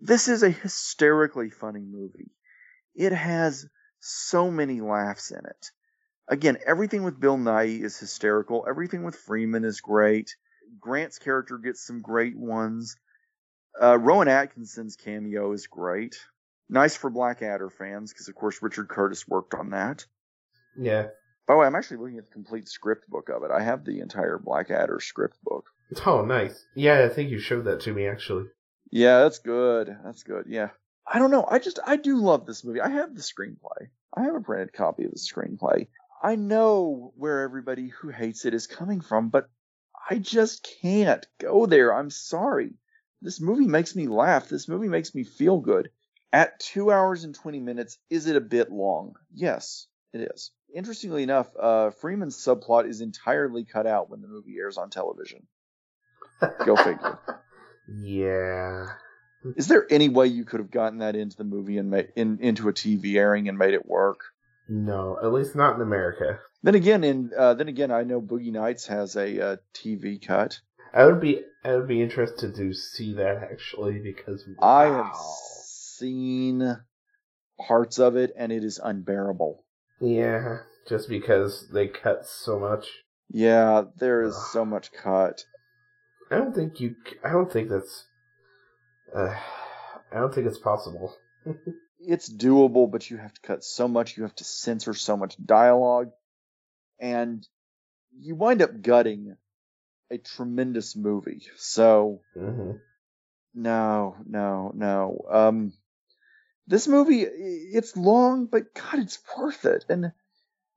[0.00, 2.30] this is a hysterically funny movie.
[2.94, 3.66] It has
[4.00, 5.70] so many laughs in it.
[6.28, 8.64] Again, everything with Bill Nighy is hysterical.
[8.68, 10.34] Everything with Freeman is great.
[10.80, 12.96] Grant's character gets some great ones.
[13.80, 16.16] Uh, Rowan Atkinson's cameo is great.
[16.68, 20.06] Nice for Blackadder fans, because of course Richard Curtis worked on that.
[20.78, 21.08] yeah
[21.46, 23.50] By the way, I'm actually looking at the complete script book of it.
[23.50, 25.66] I have the entire Blackadder script book.
[26.06, 28.46] oh nice yeah i think you showed that to me actually
[28.90, 29.94] Yeah, that's good.
[30.04, 30.44] That's good.
[30.48, 30.68] Yeah.
[31.06, 31.44] I don't know.
[31.46, 32.80] I just I do love this movie.
[32.80, 33.88] I have the screenplay.
[34.16, 35.88] I have a printed copy of the screenplay.
[36.22, 39.50] I know where everybody who hates it is coming from, but
[40.08, 41.92] I just can't go there.
[41.92, 42.74] I'm sorry.
[43.20, 44.48] This movie makes me laugh.
[44.48, 45.90] This movie makes me feel good.
[46.32, 49.16] At two hours and 20 minutes, is it a bit long?
[49.34, 50.52] Yes, it is.
[50.74, 55.46] Interestingly enough, uh, Freeman's subplot is entirely cut out when the movie airs on television.
[56.64, 57.18] Go figure.
[58.00, 58.86] yeah
[59.56, 62.38] Is there any way you could have gotten that into the movie and made in,
[62.40, 64.31] into a TV airing and made it work?
[64.68, 68.52] No at least not in america Then again, in uh, then again, I know Boogie
[68.52, 70.60] Nights has a uh, TV cut.
[70.94, 75.16] i would be i would be interested to see that actually because I have
[75.66, 76.78] seen
[77.66, 79.64] parts of it, and it is unbearable.
[80.00, 80.58] yeah
[80.88, 82.86] just because they cut so much
[83.30, 85.44] Yeah, there is so much cut.
[86.30, 86.94] I don't think you.
[87.24, 88.06] I don't think that's.
[89.14, 89.34] Uh,
[90.12, 91.16] I don't think it's possible.
[92.06, 94.16] It's doable, but you have to cut so much.
[94.16, 96.10] You have to censor so much dialogue,
[96.98, 97.46] and
[98.18, 99.36] you wind up gutting
[100.10, 101.42] a tremendous movie.
[101.56, 102.72] So Mm-hmm.
[103.54, 105.24] no, no, no.
[105.30, 105.72] Um,
[106.66, 109.84] this movie, it's long, but God, it's worth it.
[109.88, 110.12] And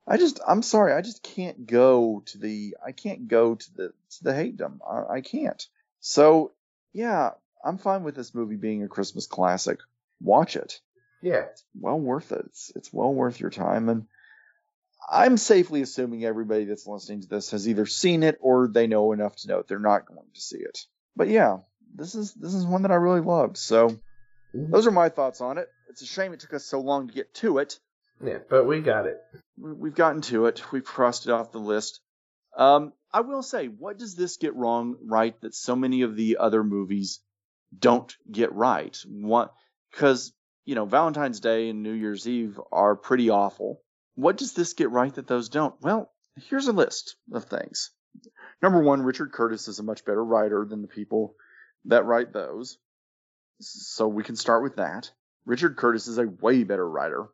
[0.06, 3.88] I just, I'm sorry, I just can't go to the, I can't go to the,
[3.88, 4.78] to the hatedom.
[4.88, 5.64] I, I can't.
[6.00, 6.52] So
[6.92, 7.30] yeah,
[7.64, 9.80] I'm fine with this movie being a Christmas classic.
[10.20, 10.80] Watch it.
[11.22, 11.46] Yeah.
[11.50, 12.42] It's well worth it.
[12.46, 13.88] It's, it's well worth your time.
[13.88, 14.06] And
[15.10, 19.12] I'm safely assuming everybody that's listening to this has either seen it or they know
[19.12, 20.78] enough to know they're not going to see it.
[21.14, 21.58] But yeah,
[21.94, 23.56] this is this is one that I really loved.
[23.56, 23.98] So
[24.52, 25.68] those are my thoughts on it.
[25.88, 27.78] It's a shame it took us so long to get to it.
[28.24, 29.18] Yeah, but we got it.
[29.58, 30.72] We- We've gotten to it.
[30.72, 32.00] We've crossed it off the list.
[32.56, 36.36] Um, I will say, what does this get wrong right that so many of the
[36.38, 37.20] other movies
[37.78, 38.96] don't get right?
[39.06, 39.52] What?
[39.90, 40.32] Because
[40.66, 43.80] you know, Valentine's Day and New Year's Eve are pretty awful.
[44.16, 45.74] What does this get right that those don't?
[45.80, 46.12] Well,
[46.50, 47.90] here's a list of things.
[48.62, 51.34] Number one, Richard Curtis is a much better writer than the people
[51.86, 52.78] that write those.
[53.60, 55.10] So we can start with that.
[55.46, 57.28] Richard Curtis is a way better writer.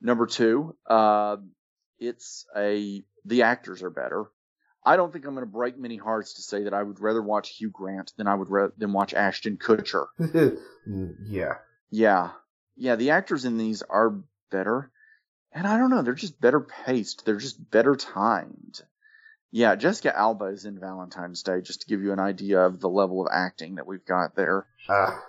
[0.00, 1.36] Number two, uh,
[1.98, 4.24] it's a the actors are better.
[4.84, 7.22] I don't think I'm going to break many hearts to say that I would rather
[7.22, 10.06] watch Hugh Grant than I would ra- than watch Ashton Kutcher.
[10.88, 11.58] Mm, yeah.
[11.92, 12.30] Yeah,
[12.74, 14.18] yeah, the actors in these are
[14.50, 14.90] better,
[15.52, 17.24] and I don't know, they're just better paced.
[17.26, 18.80] They're just better timed.
[19.50, 22.88] Yeah, Jessica Alba is in Valentine's Day, just to give you an idea of the
[22.88, 24.66] level of acting that we've got there.
[24.88, 25.22] Ah.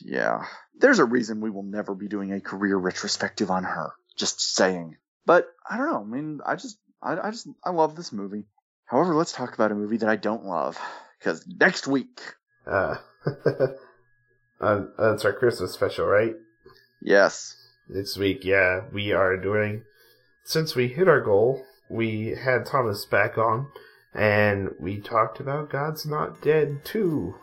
[0.00, 0.44] Yeah.
[0.78, 3.90] There's a reason we will never be doing a career retrospective on her.
[4.16, 4.96] Just saying.
[5.26, 6.00] But I don't know.
[6.00, 8.44] I mean, I just, I, I just, I love this movie.
[8.84, 10.78] However, let's talk about a movie that I don't love.
[11.18, 12.20] Because next week,
[12.64, 12.98] Uh,
[14.60, 16.34] uh, that's our Christmas special, right?
[17.00, 17.56] yes,
[17.88, 19.82] This week, yeah, we are doing.
[20.44, 23.68] Since we hit our goal, we had Thomas back on,
[24.14, 27.34] and we talked about God's Not Dead 2.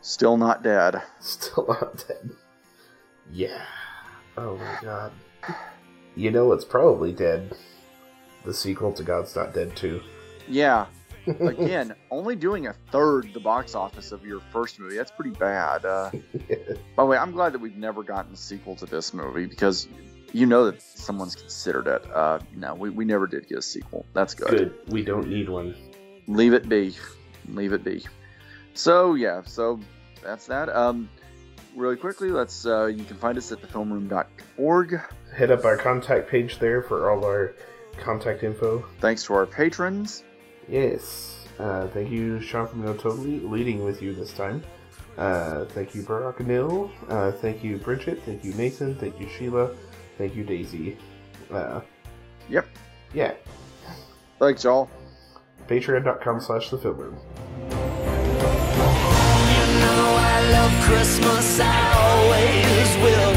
[0.00, 1.02] still not dead.
[1.20, 2.30] Still not dead.
[3.30, 3.64] Yeah.
[4.36, 5.12] Oh my god.
[6.16, 7.52] You know it's probably dead?
[8.44, 10.00] The sequel to God's Not Dead 2.
[10.48, 10.86] Yeah.
[11.26, 14.96] Again, only doing a third the box office of your first movie.
[14.96, 15.84] That's pretty bad.
[15.84, 16.10] Uh,
[16.96, 19.88] by the way, I'm glad that we've never gotten a sequel to this movie because
[20.32, 22.04] you know that someone's considered it.
[22.12, 24.04] Uh, no, we, we never did get a sequel.
[24.12, 24.50] That's good.
[24.50, 24.74] Good.
[24.88, 25.74] We don't need one.
[26.26, 26.94] Leave it be.
[27.48, 28.04] Leave it be.
[28.74, 29.80] So yeah, so
[30.22, 30.68] that's that.
[30.68, 31.08] Um,
[31.76, 32.66] really quickly, let's.
[32.66, 35.00] Uh, you can find us at thefilmroom.org.
[35.36, 37.54] Hit up our contact page there for all our
[37.98, 38.84] contact info.
[39.00, 40.24] Thanks to our patrons.
[40.68, 41.46] Yes.
[41.58, 44.62] Uh, thank you, Sean from No Totally, leading with you this time.
[45.16, 46.90] Uh, thank you, Barack Anil.
[47.08, 48.20] Uh, thank you, Bridget.
[48.26, 48.96] Thank you, Nathan.
[48.96, 49.70] Thank you, Sheila.
[50.18, 50.96] Thank you, Daisy.
[51.52, 51.80] Uh,
[52.48, 52.66] Yep.
[53.14, 53.32] yeah.
[54.38, 54.90] Thanks, y'all.
[55.68, 57.16] Patreon.com slash the film room.
[60.16, 63.33] I love Christmas, I always will.